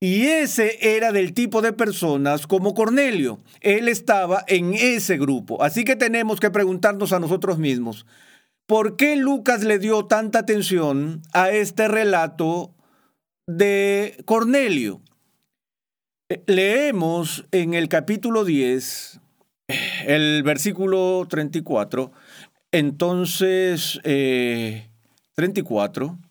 Y 0.00 0.26
ese 0.26 0.96
era 0.96 1.12
del 1.12 1.32
tipo 1.32 1.62
de 1.62 1.72
personas 1.72 2.46
como 2.46 2.74
Cornelio. 2.74 3.40
Él 3.62 3.88
estaba 3.88 4.44
en 4.46 4.74
ese 4.74 5.16
grupo. 5.16 5.62
Así 5.62 5.82
que 5.84 5.96
tenemos 5.96 6.40
que 6.40 6.50
preguntarnos 6.50 7.14
a 7.14 7.20
nosotros 7.20 7.56
mismos, 7.56 8.04
¿por 8.66 8.96
qué 8.96 9.16
Lucas 9.16 9.64
le 9.64 9.78
dio 9.78 10.04
tanta 10.04 10.40
atención 10.40 11.22
a 11.32 11.48
este 11.48 11.88
relato 11.88 12.74
de 13.46 14.22
Cornelio? 14.26 15.00
Leemos 16.46 17.44
en 17.50 17.74
el 17.74 17.88
capítulo 17.88 18.44
10, 18.44 19.20
el 20.06 20.44
versículo 20.44 21.26
34, 21.28 22.12
entonces, 22.70 23.98
34. 25.34 26.06
Eh, 26.06 26.26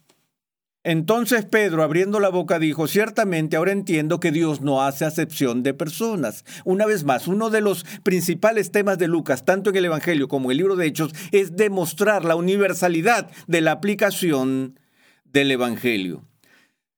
entonces 0.86 1.44
Pedro, 1.44 1.84
abriendo 1.84 2.22
la 2.22 2.30
boca, 2.30 2.60
dijo, 2.60 2.88
ciertamente 2.88 3.58
ahora 3.58 3.74
entiendo 3.74 4.22
que 4.22 4.32
Dios 4.32 4.62
no 4.62 4.84
hace 4.84 5.04
acepción 5.04 5.64
de 5.64 5.74
personas. 5.74 6.46
Una 6.64 6.86
vez 6.86 7.04
más, 7.04 7.28
uno 7.28 7.50
de 7.50 7.60
los 7.60 7.84
principales 8.04 8.72
temas 8.72 9.00
de 9.00 9.10
Lucas, 9.10 9.44
tanto 9.44 9.70
en 9.70 9.76
el 9.76 9.86
Evangelio 9.86 10.30
como 10.30 10.46
en 10.46 10.52
el 10.52 10.58
libro 10.60 10.78
de 10.78 10.88
Hechos, 10.88 11.14
es 11.34 11.58
demostrar 11.58 12.24
la 12.24 12.38
universalidad 12.38 13.30
de 13.48 13.60
la 13.60 13.74
aplicación 13.74 14.80
del 15.26 15.52
Evangelio 15.52 16.29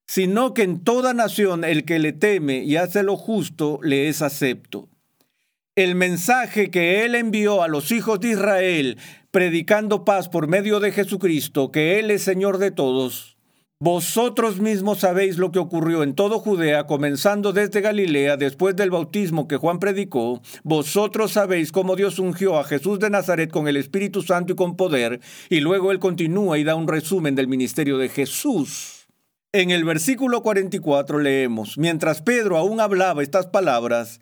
sino 0.05 0.53
que 0.53 0.63
en 0.63 0.83
toda 0.83 1.13
nación 1.13 1.63
el 1.63 1.85
que 1.85 1.99
le 1.99 2.13
teme 2.13 2.63
y 2.63 2.75
hace 2.75 3.03
lo 3.03 3.17
justo 3.17 3.79
le 3.81 4.09
es 4.09 4.21
acepto. 4.21 4.89
El 5.75 5.95
mensaje 5.95 6.69
que 6.69 7.05
él 7.05 7.15
envió 7.15 7.63
a 7.63 7.67
los 7.67 7.91
hijos 7.91 8.19
de 8.19 8.31
Israel, 8.31 8.97
predicando 9.31 10.03
paz 10.03 10.27
por 10.27 10.47
medio 10.47 10.79
de 10.79 10.91
Jesucristo, 10.91 11.71
que 11.71 11.97
Él 11.97 12.11
es 12.11 12.23
Señor 12.23 12.57
de 12.57 12.71
todos, 12.71 13.37
vosotros 13.83 14.59
mismos 14.59 14.99
sabéis 14.99 15.39
lo 15.39 15.51
que 15.51 15.57
ocurrió 15.57 16.03
en 16.03 16.13
todo 16.13 16.37
Judea, 16.37 16.85
comenzando 16.85 17.51
desde 17.51 17.81
Galilea, 17.81 18.37
después 18.37 18.75
del 18.75 18.91
bautismo 18.91 19.47
que 19.47 19.57
Juan 19.57 19.79
predicó. 19.79 20.39
Vosotros 20.61 21.31
sabéis 21.31 21.71
cómo 21.71 21.95
Dios 21.95 22.19
ungió 22.19 22.59
a 22.59 22.63
Jesús 22.63 22.99
de 22.99 23.09
Nazaret 23.09 23.49
con 23.49 23.67
el 23.67 23.77
Espíritu 23.77 24.21
Santo 24.21 24.53
y 24.53 24.55
con 24.55 24.75
poder, 24.75 25.19
y 25.49 25.61
luego 25.61 25.91
él 25.91 25.97
continúa 25.97 26.59
y 26.59 26.63
da 26.63 26.75
un 26.75 26.87
resumen 26.87 27.33
del 27.33 27.47
ministerio 27.47 27.97
de 27.97 28.09
Jesús. 28.09 29.00
En 29.53 29.69
el 29.69 29.83
versículo 29.83 30.43
44 30.43 31.19
leemos, 31.19 31.77
mientras 31.77 32.21
Pedro 32.21 32.57
aún 32.57 32.79
hablaba 32.79 33.21
estas 33.21 33.47
palabras, 33.47 34.21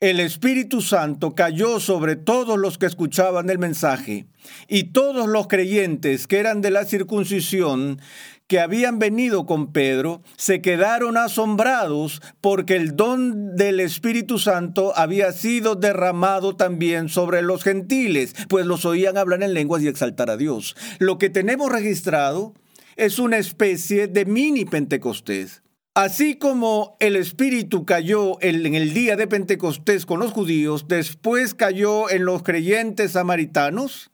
el 0.00 0.18
Espíritu 0.18 0.82
Santo 0.82 1.36
cayó 1.36 1.78
sobre 1.78 2.16
todos 2.16 2.58
los 2.58 2.76
que 2.76 2.86
escuchaban 2.86 3.50
el 3.50 3.60
mensaje, 3.60 4.26
y 4.66 4.90
todos 4.90 5.28
los 5.28 5.46
creyentes 5.46 6.26
que 6.26 6.40
eran 6.40 6.60
de 6.60 6.72
la 6.72 6.86
circuncisión, 6.86 8.00
que 8.48 8.58
habían 8.58 8.98
venido 8.98 9.46
con 9.46 9.72
Pedro, 9.72 10.22
se 10.36 10.60
quedaron 10.60 11.18
asombrados 11.18 12.20
porque 12.40 12.74
el 12.74 12.96
don 12.96 13.54
del 13.54 13.78
Espíritu 13.78 14.40
Santo 14.40 14.92
había 14.96 15.30
sido 15.30 15.76
derramado 15.76 16.56
también 16.56 17.08
sobre 17.08 17.42
los 17.42 17.62
gentiles, 17.62 18.34
pues 18.48 18.66
los 18.66 18.84
oían 18.84 19.18
hablar 19.18 19.44
en 19.44 19.54
lenguas 19.54 19.84
y 19.84 19.86
exaltar 19.86 20.30
a 20.30 20.36
Dios. 20.36 20.74
Lo 20.98 21.16
que 21.16 21.30
tenemos 21.30 21.70
registrado 21.70 22.54
es 22.96 23.18
una 23.18 23.38
especie 23.38 24.06
de 24.08 24.24
mini 24.24 24.64
Pentecostés. 24.64 25.62
Así 25.94 26.34
como 26.34 26.96
el 26.98 27.14
Espíritu 27.14 27.84
cayó 27.84 28.42
en 28.42 28.74
el 28.74 28.92
día 28.94 29.14
de 29.14 29.28
Pentecostés 29.28 30.06
con 30.06 30.18
los 30.18 30.32
judíos, 30.32 30.86
después 30.88 31.54
cayó 31.54 32.10
en 32.10 32.24
los 32.24 32.42
creyentes 32.42 33.12
samaritanos, 33.12 34.10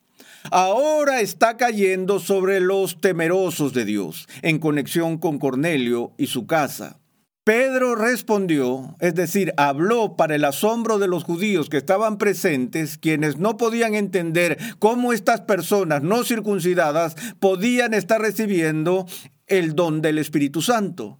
ahora 0.50 1.22
está 1.22 1.56
cayendo 1.56 2.18
sobre 2.18 2.60
los 2.60 3.00
temerosos 3.00 3.72
de 3.72 3.86
Dios, 3.86 4.28
en 4.42 4.58
conexión 4.58 5.16
con 5.16 5.38
Cornelio 5.38 6.12
y 6.18 6.26
su 6.26 6.46
casa. 6.46 6.99
Pedro 7.44 7.94
respondió, 7.94 8.96
es 9.00 9.14
decir, 9.14 9.54
habló 9.56 10.14
para 10.14 10.34
el 10.34 10.44
asombro 10.44 10.98
de 10.98 11.08
los 11.08 11.24
judíos 11.24 11.70
que 11.70 11.78
estaban 11.78 12.18
presentes, 12.18 12.98
quienes 12.98 13.38
no 13.38 13.56
podían 13.56 13.94
entender 13.94 14.58
cómo 14.78 15.14
estas 15.14 15.40
personas 15.40 16.02
no 16.02 16.22
circuncidadas 16.22 17.16
podían 17.38 17.94
estar 17.94 18.20
recibiendo 18.20 19.06
el 19.46 19.74
don 19.74 20.02
del 20.02 20.18
Espíritu 20.18 20.60
Santo. 20.60 21.18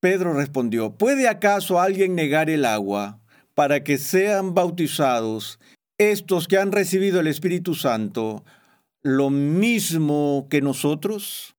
Pedro 0.00 0.34
respondió, 0.34 0.94
¿puede 0.94 1.28
acaso 1.28 1.80
alguien 1.80 2.16
negar 2.16 2.50
el 2.50 2.64
agua 2.64 3.20
para 3.54 3.84
que 3.84 3.98
sean 3.98 4.52
bautizados 4.52 5.60
estos 5.96 6.48
que 6.48 6.58
han 6.58 6.72
recibido 6.72 7.20
el 7.20 7.28
Espíritu 7.28 7.74
Santo 7.74 8.44
lo 9.02 9.30
mismo 9.30 10.48
que 10.50 10.60
nosotros? 10.60 11.55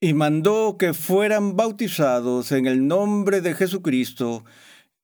Y 0.00 0.14
mandó 0.14 0.76
que 0.78 0.94
fueran 0.94 1.56
bautizados 1.56 2.52
en 2.52 2.66
el 2.66 2.86
nombre 2.86 3.40
de 3.40 3.54
Jesucristo, 3.54 4.44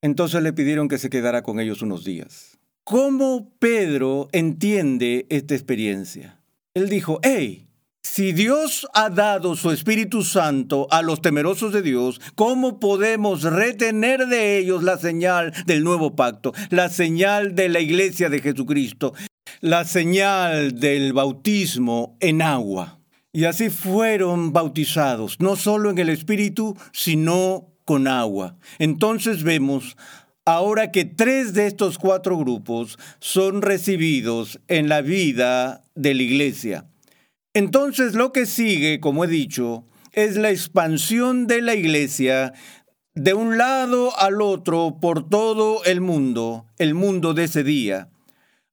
entonces 0.03 0.43
le 0.43 0.53
pidieron 0.53 0.89
que 0.89 0.99
se 0.99 1.11
quedara 1.11 1.43
con 1.43 1.59
ellos 1.61 1.83
unos 1.83 2.05
días. 2.05 2.59
¿Cómo 2.85 3.51
Pedro 3.59 4.29
entiende 4.33 5.27
esta 5.31 5.55
experiencia? 5.55 6.41
Él 6.75 6.89
dijo, 6.89 7.19
hey, 7.23 7.67
si 8.03 8.33
Dios 8.33 8.87
ha 8.93 9.09
dado 9.09 9.57
su 9.57 9.71
Espíritu 9.71 10.23
Santo 10.23 10.87
a 10.91 11.01
los 11.01 11.23
temerosos 11.23 11.73
de 11.73 11.81
Dios, 11.81 12.21
¿cómo 12.35 12.79
podemos 12.79 13.43
retener 13.43 14.27
de 14.27 14.59
ellos 14.59 14.83
la 14.83 14.99
señal 14.99 15.55
del 15.65 15.83
nuevo 15.83 16.15
pacto, 16.15 16.53
la 16.69 16.91
señal 16.91 17.55
de 17.55 17.71
la 17.71 17.81
iglesia 17.81 18.29
de 18.29 18.41
Jesucristo, 18.41 19.15
la 19.61 19.85
señal 19.85 20.79
del 20.79 21.15
bautismo 21.15 22.19
en 22.21 22.43
agua? 22.43 23.01
Y 23.35 23.47
así 23.47 23.69
fueron 23.69 24.53
bautizados, 24.53 25.41
no 25.41 25.57
solo 25.57 25.91
en 25.91 25.99
el 25.99 26.09
Espíritu, 26.09 26.77
sino 26.93 27.67
con 27.85 28.07
agua. 28.07 28.57
Entonces 28.79 29.43
vemos 29.43 29.97
ahora 30.45 30.93
que 30.93 31.05
tres 31.05 31.53
de 31.53 31.67
estos 31.67 31.99
cuatro 31.99 32.39
grupos 32.39 32.97
son 33.19 33.61
recibidos 33.61 34.61
en 34.69 34.89
la 34.89 35.01
vida 35.01 35.83
de 35.97 36.15
la 36.15 36.23
iglesia. 36.23 36.87
Entonces 37.55 38.15
lo 38.15 38.31
que 38.31 38.47
sigue, 38.47 39.01
como 39.01 39.25
he 39.25 39.27
dicho, 39.27 39.85
es 40.13 40.37
la 40.37 40.51
expansión 40.51 41.49
de 41.49 41.61
la 41.61 41.75
iglesia 41.75 42.53
de 43.17 43.35
un 43.35 43.59
lado 43.59 44.17
al 44.17 44.41
otro 44.43 44.99
por 45.01 45.29
todo 45.29 45.83
el 45.83 46.01
mundo, 46.01 46.67
el 46.79 46.95
mundo 46.95 47.35
de 47.35 47.45
ese 47.45 47.65
día, 47.65 48.11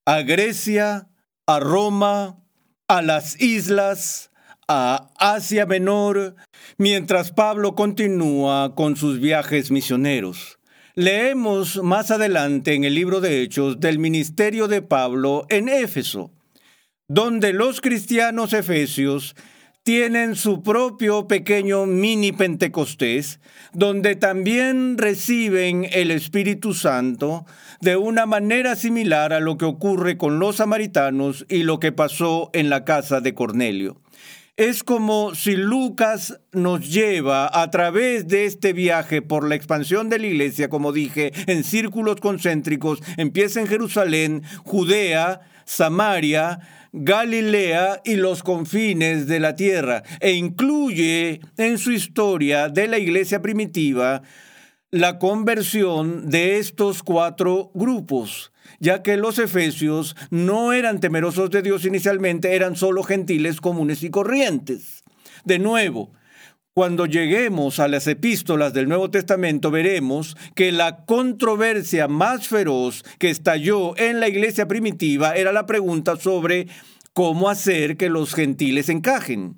a 0.05 0.21
Grecia, 0.21 1.09
a 1.47 1.59
Roma, 1.59 2.43
a 2.87 3.01
las 3.01 3.41
islas, 3.41 4.30
a 4.73 5.09
Asia 5.17 5.65
Menor 5.65 6.35
mientras 6.77 7.33
Pablo 7.33 7.75
continúa 7.75 8.73
con 8.73 8.95
sus 8.95 9.19
viajes 9.19 9.69
misioneros. 9.69 10.59
Leemos 10.95 11.83
más 11.83 12.09
adelante 12.09 12.73
en 12.73 12.85
el 12.85 12.95
libro 12.95 13.19
de 13.19 13.41
Hechos 13.41 13.81
del 13.81 13.99
ministerio 13.99 14.69
de 14.69 14.81
Pablo 14.81 15.45
en 15.49 15.67
Éfeso, 15.67 16.31
donde 17.09 17.51
los 17.51 17.81
cristianos 17.81 18.53
efesios 18.53 19.35
tienen 19.83 20.35
su 20.35 20.63
propio 20.63 21.27
pequeño 21.27 21.85
mini 21.85 22.31
Pentecostés, 22.31 23.41
donde 23.73 24.15
también 24.15 24.97
reciben 24.97 25.85
el 25.91 26.11
Espíritu 26.11 26.73
Santo 26.73 27.45
de 27.81 27.97
una 27.97 28.25
manera 28.25 28.77
similar 28.77 29.33
a 29.33 29.41
lo 29.41 29.57
que 29.57 29.65
ocurre 29.65 30.17
con 30.17 30.39
los 30.39 30.57
samaritanos 30.57 31.45
y 31.49 31.63
lo 31.63 31.79
que 31.79 31.91
pasó 31.91 32.51
en 32.53 32.69
la 32.69 32.85
casa 32.85 33.19
de 33.19 33.33
Cornelio. 33.33 33.97
Es 34.57 34.83
como 34.83 35.33
si 35.33 35.55
Lucas 35.55 36.39
nos 36.51 36.91
lleva 36.91 37.49
a 37.51 37.71
través 37.71 38.27
de 38.27 38.45
este 38.45 38.73
viaje 38.73 39.21
por 39.21 39.47
la 39.47 39.55
expansión 39.55 40.09
de 40.09 40.19
la 40.19 40.27
iglesia, 40.27 40.69
como 40.69 40.91
dije, 40.91 41.31
en 41.47 41.63
círculos 41.63 42.17
concéntricos, 42.17 42.99
empieza 43.15 43.61
en 43.61 43.67
Jerusalén, 43.67 44.43
Judea, 44.65 45.39
Samaria, 45.63 46.59
Galilea 46.91 48.01
y 48.03 48.15
los 48.15 48.43
confines 48.43 49.25
de 49.25 49.39
la 49.39 49.55
tierra, 49.55 50.03
e 50.19 50.33
incluye 50.33 51.39
en 51.57 51.77
su 51.77 51.93
historia 51.93 52.67
de 52.67 52.89
la 52.89 52.99
iglesia 52.99 53.41
primitiva 53.41 54.21
la 54.91 55.17
conversión 55.17 56.29
de 56.29 56.57
estos 56.57 57.01
cuatro 57.03 57.71
grupos, 57.73 58.50
ya 58.81 59.03
que 59.03 59.15
los 59.15 59.39
efesios 59.39 60.17
no 60.31 60.73
eran 60.73 60.99
temerosos 60.99 61.51
de 61.51 61.61
Dios 61.61 61.85
inicialmente, 61.85 62.55
eran 62.55 62.75
solo 62.75 63.03
gentiles 63.03 63.61
comunes 63.61 64.03
y 64.03 64.09
corrientes. 64.09 65.03
De 65.45 65.59
nuevo, 65.59 66.11
cuando 66.73 67.05
lleguemos 67.05 67.79
a 67.79 67.87
las 67.87 68.07
epístolas 68.07 68.73
del 68.73 68.89
Nuevo 68.89 69.11
Testamento 69.11 69.69
veremos 69.69 70.35
que 70.55 70.71
la 70.71 71.05
controversia 71.05 72.07
más 72.07 72.47
feroz 72.47 73.03
que 73.19 73.29
estalló 73.29 73.95
en 73.97 74.19
la 74.19 74.27
iglesia 74.27 74.67
primitiva 74.67 75.35
era 75.35 75.51
la 75.51 75.67
pregunta 75.67 76.15
sobre 76.15 76.67
cómo 77.13 77.49
hacer 77.49 77.97
que 77.97 78.09
los 78.09 78.33
gentiles 78.33 78.89
encajen. 78.89 79.57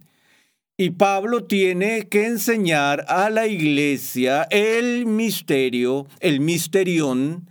Y 0.75 0.89
Pablo 0.89 1.45
tiene 1.45 2.09
que 2.09 2.25
enseñar 2.25 3.05
a 3.07 3.29
la 3.29 3.47
iglesia 3.47 4.47
el 4.49 5.05
misterio, 5.05 6.07
el 6.19 6.41
misterión, 6.41 7.47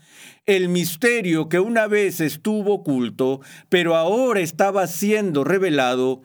el 0.47 0.69
misterio 0.69 1.49
que 1.49 1.61
una 1.61 1.87
vez 1.87 2.21
estuvo 2.21 2.75
oculto, 2.75 3.41
pero 3.69 3.95
ahora 3.97 4.41
estaba 4.41 4.87
siendo 4.87 5.45
revelado, 5.45 6.23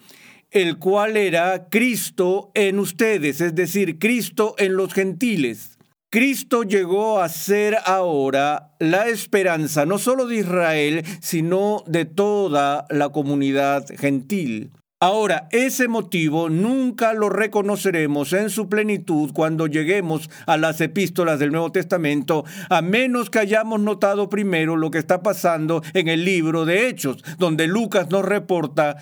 el 0.51 0.77
cual 0.77 1.17
era 1.17 1.67
Cristo 1.69 2.51
en 2.53 2.80
ustedes, 2.80 3.41
es 3.41 3.53
decir, 3.53 3.99
Cristo 3.99 4.56
en 4.58 4.75
los 4.75 4.93
gentiles. 4.93 5.77
Cristo 6.10 6.63
llegó 6.63 7.19
a 7.19 7.27
ser 7.27 7.77
ahora 7.86 8.71
la 8.80 9.08
esperanza 9.08 9.86
no 9.86 9.97
solo 9.99 10.25
de 10.25 10.38
Israel, 10.38 11.03
sino 11.21 11.84
de 11.86 12.06
toda 12.06 12.86
la 12.89 13.10
comunidad 13.10 13.86
gentil. 13.97 14.71
Ahora, 14.99 15.47
ese 15.51 15.88
motivo 15.88 16.49
nunca 16.49 17.13
lo 17.13 17.29
reconoceremos 17.29 18.33
en 18.33 18.49
su 18.49 18.67
plenitud 18.67 19.29
cuando 19.31 19.67
lleguemos 19.67 20.27
a 20.47 20.57
las 20.57 20.81
epístolas 20.81 21.38
del 21.38 21.51
Nuevo 21.51 21.71
Testamento, 21.71 22.45
a 22.67 22.81
menos 22.81 23.29
que 23.29 23.38
hayamos 23.38 23.79
notado 23.79 24.27
primero 24.27 24.75
lo 24.75 24.89
que 24.89 24.97
está 24.97 25.21
pasando 25.21 25.83
en 25.93 26.07
el 26.07 26.25
libro 26.25 26.65
de 26.65 26.88
Hechos, 26.88 27.23
donde 27.38 27.67
Lucas 27.67 28.10
nos 28.10 28.25
reporta 28.25 28.97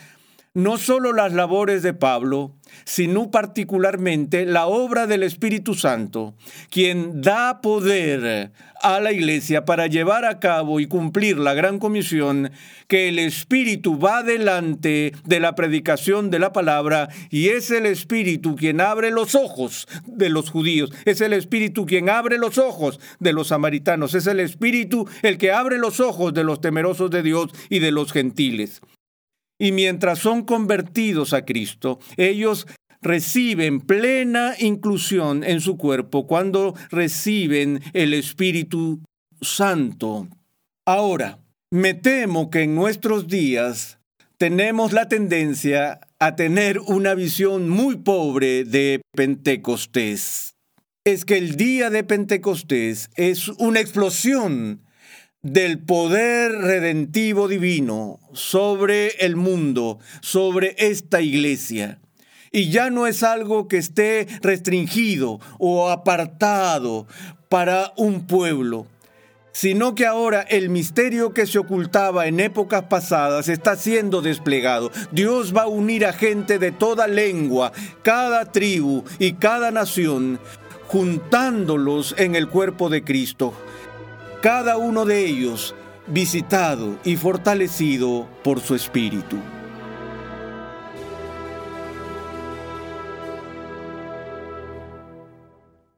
no 0.56 0.78
solo 0.78 1.12
las 1.12 1.34
labores 1.34 1.84
de 1.84 1.94
Pablo, 1.94 2.56
sino 2.86 3.30
particularmente 3.30 4.46
la 4.46 4.68
obra 4.68 5.06
del 5.06 5.24
Espíritu 5.24 5.76
Santo, 5.76 6.34
quien 6.70 7.22
da 7.22 7.62
poder 7.62 8.52
a 8.82 9.00
la 9.02 9.12
iglesia 9.12 9.66
para 9.66 9.88
llevar 9.88 10.24
a 10.24 10.40
cabo 10.40 10.80
y 10.80 10.88
cumplir 10.88 11.38
la 11.38 11.54
gran 11.54 11.78
comisión, 11.78 12.52
que 12.88 13.10
el 13.10 13.20
Espíritu 13.20 14.00
va 14.00 14.24
delante 14.24 15.12
de 15.26 15.40
la 15.42 15.56
predicación 15.56 16.30
de 16.30 16.40
la 16.40 16.54
palabra 16.54 17.10
y 17.30 17.50
es 17.50 17.70
el 17.70 17.86
Espíritu 17.86 18.56
quien 18.56 18.80
abre 18.80 19.12
los 19.12 19.36
ojos 19.36 19.88
de 20.06 20.30
los 20.30 20.50
judíos, 20.50 20.92
es 21.04 21.20
el 21.20 21.34
Espíritu 21.34 21.86
quien 21.86 22.10
abre 22.10 22.38
los 22.38 22.58
ojos 22.58 23.02
de 23.20 23.34
los 23.34 23.50
samaritanos, 23.50 24.14
es 24.14 24.26
el 24.26 24.40
Espíritu 24.40 25.06
el 25.22 25.38
que 25.38 25.52
abre 25.52 25.78
los 25.80 26.00
ojos 26.00 26.34
de 26.34 26.46
los 26.46 26.62
temerosos 26.62 27.12
de 27.12 27.24
Dios 27.24 27.50
y 27.70 27.80
de 27.80 27.92
los 27.92 28.14
gentiles. 28.14 28.82
Y 29.60 29.72
mientras 29.72 30.20
son 30.20 30.44
convertidos 30.44 31.34
a 31.34 31.46
Cristo, 31.46 32.00
ellos 32.18 32.68
reciben 33.02 33.82
plena 33.82 34.56
inclusión 34.60 35.44
en 35.44 35.62
su 35.62 35.78
cuerpo 35.78 36.28
cuando 36.28 36.74
reciben 36.90 37.82
el 37.94 38.14
Espíritu 38.14 39.02
Santo. 39.42 40.28
Ahora, 40.86 41.40
me 41.72 41.94
temo 41.94 42.50
que 42.50 42.64
en 42.64 42.76
nuestros 42.76 43.28
días 43.28 44.00
tenemos 44.38 44.92
la 44.92 45.08
tendencia 45.08 46.00
a 46.20 46.36
tener 46.36 46.80
una 46.80 47.14
visión 47.14 47.70
muy 47.70 47.98
pobre 47.98 48.64
de 48.64 49.02
Pentecostés. 49.14 50.56
Es 51.06 51.26
que 51.26 51.38
el 51.38 51.56
día 51.56 51.90
de 51.90 52.04
Pentecostés 52.04 53.10
es 53.16 53.50
una 53.50 53.80
explosión 53.80 54.85
del 55.46 55.78
poder 55.78 56.54
redentivo 56.54 57.48
divino 57.48 58.20
sobre 58.34 59.10
el 59.20 59.36
mundo, 59.36 60.00
sobre 60.22 60.76
esta 60.80 61.22
iglesia. 61.22 62.00
Y 62.52 62.72
ya 62.72 62.90
no 62.90 63.06
es 63.06 63.22
algo 63.22 63.68
que 63.68 63.78
esté 63.78 64.26
restringido 64.42 65.40
o 65.60 65.90
apartado 65.90 67.06
para 67.48 67.94
un 67.96 68.26
pueblo, 68.26 68.88
sino 69.52 69.94
que 69.94 70.08
ahora 70.08 70.42
el 70.42 70.70
misterio 70.70 71.32
que 71.32 71.46
se 71.46 71.60
ocultaba 71.60 72.26
en 72.26 72.40
épocas 72.40 72.86
pasadas 72.86 73.48
está 73.48 73.76
siendo 73.76 74.24
desplegado. 74.24 74.92
Dios 75.12 75.56
va 75.56 75.64
a 75.64 75.68
unir 75.68 76.08
a 76.08 76.14
gente 76.14 76.58
de 76.58 76.72
toda 76.72 77.06
lengua, 77.06 77.72
cada 78.02 78.52
tribu 78.52 79.04
y 79.20 79.34
cada 79.34 79.70
nación, 79.70 80.40
juntándolos 80.88 82.16
en 82.18 82.36
el 82.36 82.50
cuerpo 82.50 82.90
de 82.90 83.04
Cristo 83.04 83.54
cada 84.46 84.78
uno 84.78 85.06
de 85.06 85.26
ellos 85.26 85.74
visitado 86.06 87.00
y 87.04 87.16
fortalecido 87.16 88.30
por 88.44 88.60
su 88.60 88.76
Espíritu. 88.76 89.40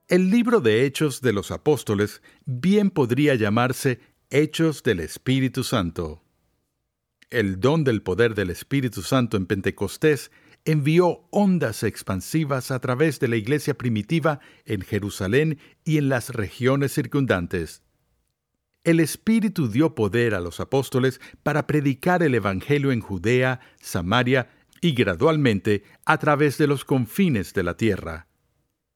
El 0.07 0.29
libro 0.29 0.61
de 0.61 0.85
Hechos 0.85 1.19
de 1.19 1.33
los 1.33 1.51
Apóstoles 1.51 2.21
bien 2.45 2.89
podría 2.89 3.35
llamarse 3.35 3.99
Hechos 4.29 4.81
del 4.81 5.01
Espíritu 5.01 5.65
Santo. 5.65 6.23
El 7.29 7.59
don 7.59 7.83
del 7.83 8.01
poder 8.01 8.33
del 8.33 8.49
Espíritu 8.49 9.01
Santo 9.01 9.35
en 9.35 9.45
Pentecostés 9.45 10.31
envió 10.63 11.27
ondas 11.31 11.83
expansivas 11.83 12.71
a 12.71 12.79
través 12.79 13.19
de 13.19 13.27
la 13.27 13.35
iglesia 13.35 13.73
primitiva 13.73 14.39
en 14.63 14.83
Jerusalén 14.83 15.59
y 15.83 15.97
en 15.97 16.07
las 16.07 16.29
regiones 16.29 16.93
circundantes 16.93 17.83
el 18.87 19.01
Espíritu 19.01 19.67
dio 19.67 19.95
poder 19.95 20.33
a 20.33 20.39
los 20.39 20.61
apóstoles 20.61 21.19
para 21.43 21.67
predicar 21.67 22.23
el 22.23 22.33
Evangelio 22.33 22.93
en 22.93 23.01
Judea, 23.01 23.59
Samaria 23.81 24.49
y 24.79 24.93
gradualmente 24.93 25.83
a 26.05 26.17
través 26.19 26.57
de 26.57 26.67
los 26.67 26.85
confines 26.85 27.53
de 27.53 27.63
la 27.63 27.75
tierra. 27.75 28.27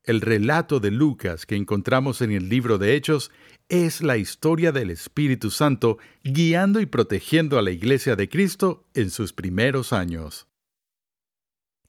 El 0.05 0.21
relato 0.21 0.79
de 0.79 0.91
Lucas 0.91 1.45
que 1.45 1.57
encontramos 1.57 2.21
en 2.21 2.31
el 2.31 2.47
libro 2.47 2.77
de 2.77 2.95
Hechos 2.95 3.31
es 3.67 4.01
la 4.01 4.15
historia 4.15 4.71
del 4.71 4.91
Espíritu 4.91 5.51
Santo 5.51 5.97
guiando 6.23 6.79
y 6.79 6.85
protegiendo 6.85 7.59
a 7.59 7.61
la 7.61 7.71
Iglesia 7.71 8.15
de 8.15 8.29
Cristo 8.29 8.85
en 8.93 9.09
sus 9.09 9.33
primeros 9.33 9.91
años. 9.91 10.47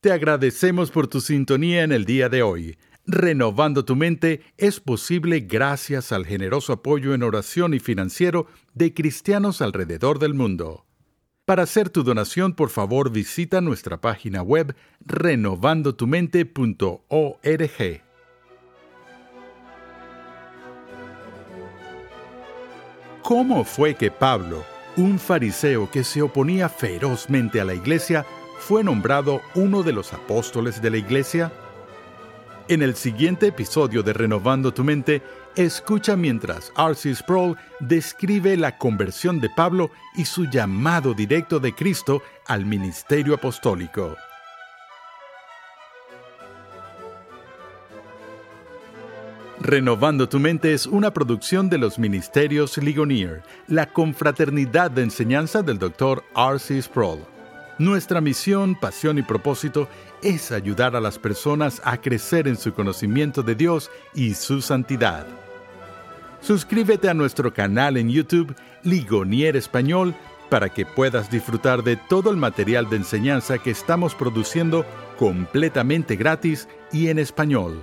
Te 0.01 0.11
agradecemos 0.11 0.91
por 0.91 1.07
tu 1.07 1.21
sintonía 1.21 1.85
en 1.85 1.93
el 1.93 2.05
día 2.05 2.29
de 2.29 2.43
hoy. 2.43 2.77
Renovando 3.07 3.85
tu 3.85 3.97
mente 3.97 4.43
es 4.57 4.79
posible 4.79 5.41
gracias 5.41 6.13
al 6.13 6.25
generoso 6.25 6.73
apoyo 6.73 7.15
en 7.15 7.25
oración 7.25 7.75
y 7.75 7.81
financiero 7.81 8.47
de 8.75 8.95
cristianos 8.95 9.61
alrededor 9.61 10.21
del 10.21 10.35
mundo. 10.35 10.87
Para 11.45 11.65
hacer 11.65 11.91
tu 11.91 12.05
donación, 12.05 12.55
por 12.55 12.71
favor, 12.71 13.11
visita 13.11 13.61
nuestra 13.61 14.01
página 14.01 14.43
web 14.43 14.77
renovandotumente.org. 15.05 18.03
¿Cómo 23.23 23.65
fue 23.65 23.97
que 23.97 24.13
Pablo, 24.13 24.65
un 24.97 25.19
fariseo 25.19 25.91
que 25.91 26.05
se 26.05 26.23
oponía 26.23 26.69
ferozmente 26.69 27.61
a 27.61 27.65
la 27.65 27.75
iglesia, 27.75 28.25
fue 28.61 28.85
nombrado 28.85 29.41
uno 29.57 29.83
de 29.83 29.93
los 29.93 30.13
apóstoles 30.13 30.81
de 30.81 30.91
la 30.91 30.99
iglesia? 30.99 31.51
En 32.73 32.81
el 32.81 32.95
siguiente 32.95 33.49
episodio 33.49 34.03
de 34.03 34.15
Renovando 34.15 34.73
tu 34.73 34.83
Mente, 34.83 35.21
escucha 35.57 36.17
mientras 36.17 36.73
R.C. 36.75 37.17
Sproul 37.17 37.59
describe 37.81 38.57
la 38.57 38.79
conversión 38.79 39.41
de 39.41 39.51
Pablo 39.51 39.91
y 40.17 40.25
su 40.25 40.47
llamado 40.47 41.13
directo 41.13 41.61
de 41.61 41.75
Cristo 41.75 42.23
al 42.47 42.65
ministerio 42.65 43.35
apostólico. 43.35 44.17
Renovando 49.61 50.27
tu 50.31 50.41
mente 50.41 50.73
es 50.73 50.87
una 50.87 51.13
producción 51.13 51.69
de 51.69 51.77
los 51.77 51.99
Ministerios 51.99 52.79
Ligonier, 52.79 53.43
la 53.69 53.85
confraternidad 53.93 54.91
de 54.91 55.03
enseñanza 55.03 55.61
del 55.61 55.79
Dr. 55.79 56.25
R.C. 56.35 56.81
Sproul. 56.81 57.19
Nuestra 57.79 58.21
misión, 58.21 58.75
pasión 58.75 59.19
y 59.19 59.23
propósito 59.23 59.89
es 60.23 60.53
ayudar 60.53 60.95
a 60.95 61.01
las 61.01 61.19
personas 61.19 61.81
a 61.85 62.01
crecer 62.01 62.47
en 62.47 62.57
su 62.57 62.75
conocimiento 62.75 63.43
de 63.43 63.55
Dios 63.55 63.91
y 64.15 64.35
su 64.35 64.61
santidad. 64.61 65.27
Suscríbete 66.41 67.09
a 67.09 67.15
nuestro 67.15 67.55
canal 67.55 67.97
en 67.97 68.11
YouTube, 68.11 68.55
Ligonier 68.83 69.57
Español, 69.57 70.15
para 70.51 70.69
que 70.69 70.85
puedas 70.85 71.31
disfrutar 71.31 71.83
de 71.83 71.97
todo 71.97 72.31
el 72.31 72.37
material 72.37 72.91
de 72.91 72.97
enseñanza 72.97 73.59
que 73.59 73.71
estamos 73.71 74.15
produciendo 74.15 74.85
completamente 75.19 76.17
gratis 76.17 76.69
y 76.93 77.09
en 77.09 77.19
español. 77.19 77.83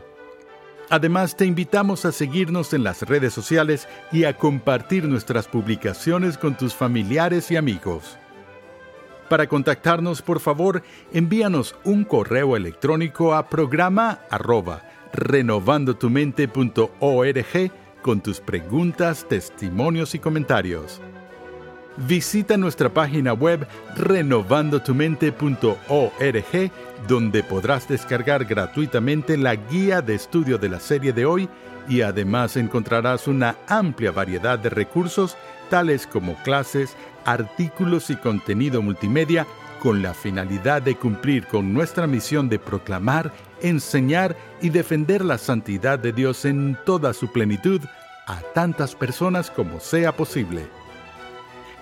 Además, 0.91 1.35
te 1.35 1.45
invitamos 1.45 2.05
a 2.05 2.11
seguirnos 2.11 2.73
en 2.73 2.83
las 2.83 3.01
redes 3.03 3.33
sociales 3.33 3.87
y 4.11 4.25
a 4.25 4.37
compartir 4.37 5.05
nuestras 5.05 5.47
publicaciones 5.47 6.37
con 6.37 6.57
tus 6.57 6.75
familiares 6.75 7.49
y 7.49 7.55
amigos. 7.55 8.17
Para 9.29 9.47
contactarnos, 9.47 10.21
por 10.23 10.39
favor, 10.39 10.81
envíanos 11.13 11.75
un 11.83 12.03
correo 12.03 12.57
electrónico 12.57 13.35
a 13.35 13.47
programa 13.47 14.21
arroba 14.29 14.81
renovandotumente.org 15.13 17.71
con 18.01 18.21
tus 18.21 18.39
preguntas, 18.39 19.27
testimonios 19.29 20.15
y 20.15 20.19
comentarios. 20.19 20.99
Visita 21.97 22.57
nuestra 22.57 22.89
página 22.89 23.33
web 23.33 23.67
renovandotumente.org 23.95 26.71
donde 27.07 27.43
podrás 27.43 27.87
descargar 27.87 28.45
gratuitamente 28.45 29.37
la 29.37 29.53
guía 29.55 30.01
de 30.01 30.15
estudio 30.15 30.57
de 30.57 30.69
la 30.69 30.79
serie 30.79 31.13
de 31.13 31.25
hoy 31.25 31.47
y 31.89 32.01
además 32.01 32.55
encontrarás 32.55 33.27
una 33.27 33.57
amplia 33.67 34.11
variedad 34.11 34.57
de 34.57 34.69
recursos 34.69 35.35
tales 35.69 36.07
como 36.07 36.35
clases, 36.43 36.95
artículos 37.31 38.09
y 38.09 38.15
contenido 38.15 38.81
multimedia 38.81 39.45
con 39.79 40.01
la 40.01 40.13
finalidad 40.13 40.81
de 40.81 40.95
cumplir 40.95 41.45
con 41.45 41.73
nuestra 41.73 42.07
misión 42.07 42.49
de 42.49 42.59
proclamar, 42.59 43.31
enseñar 43.61 44.35
y 44.61 44.69
defender 44.69 45.23
la 45.23 45.37
santidad 45.37 45.99
de 45.99 46.11
Dios 46.11 46.43
en 46.45 46.77
toda 46.85 47.13
su 47.13 47.31
plenitud 47.31 47.81
a 48.25 48.41
tantas 48.53 48.95
personas 48.95 49.51
como 49.51 49.79
sea 49.79 50.15
posible. 50.15 50.67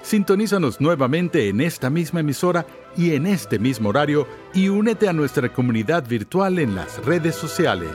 Sintonízanos 0.03 0.79
nuevamente 0.79 1.49
en 1.49 1.61
esta 1.61 1.89
misma 1.89 2.19
emisora 2.19 2.65
y 2.95 3.13
en 3.13 3.25
este 3.25 3.57
mismo 3.57 3.89
horario 3.89 4.27
y 4.53 4.69
únete 4.69 5.09
a 5.09 5.13
nuestra 5.13 5.51
comunidad 5.51 6.07
virtual 6.07 6.59
en 6.59 6.75
las 6.75 7.03
redes 7.03 7.35
sociales. 7.35 7.91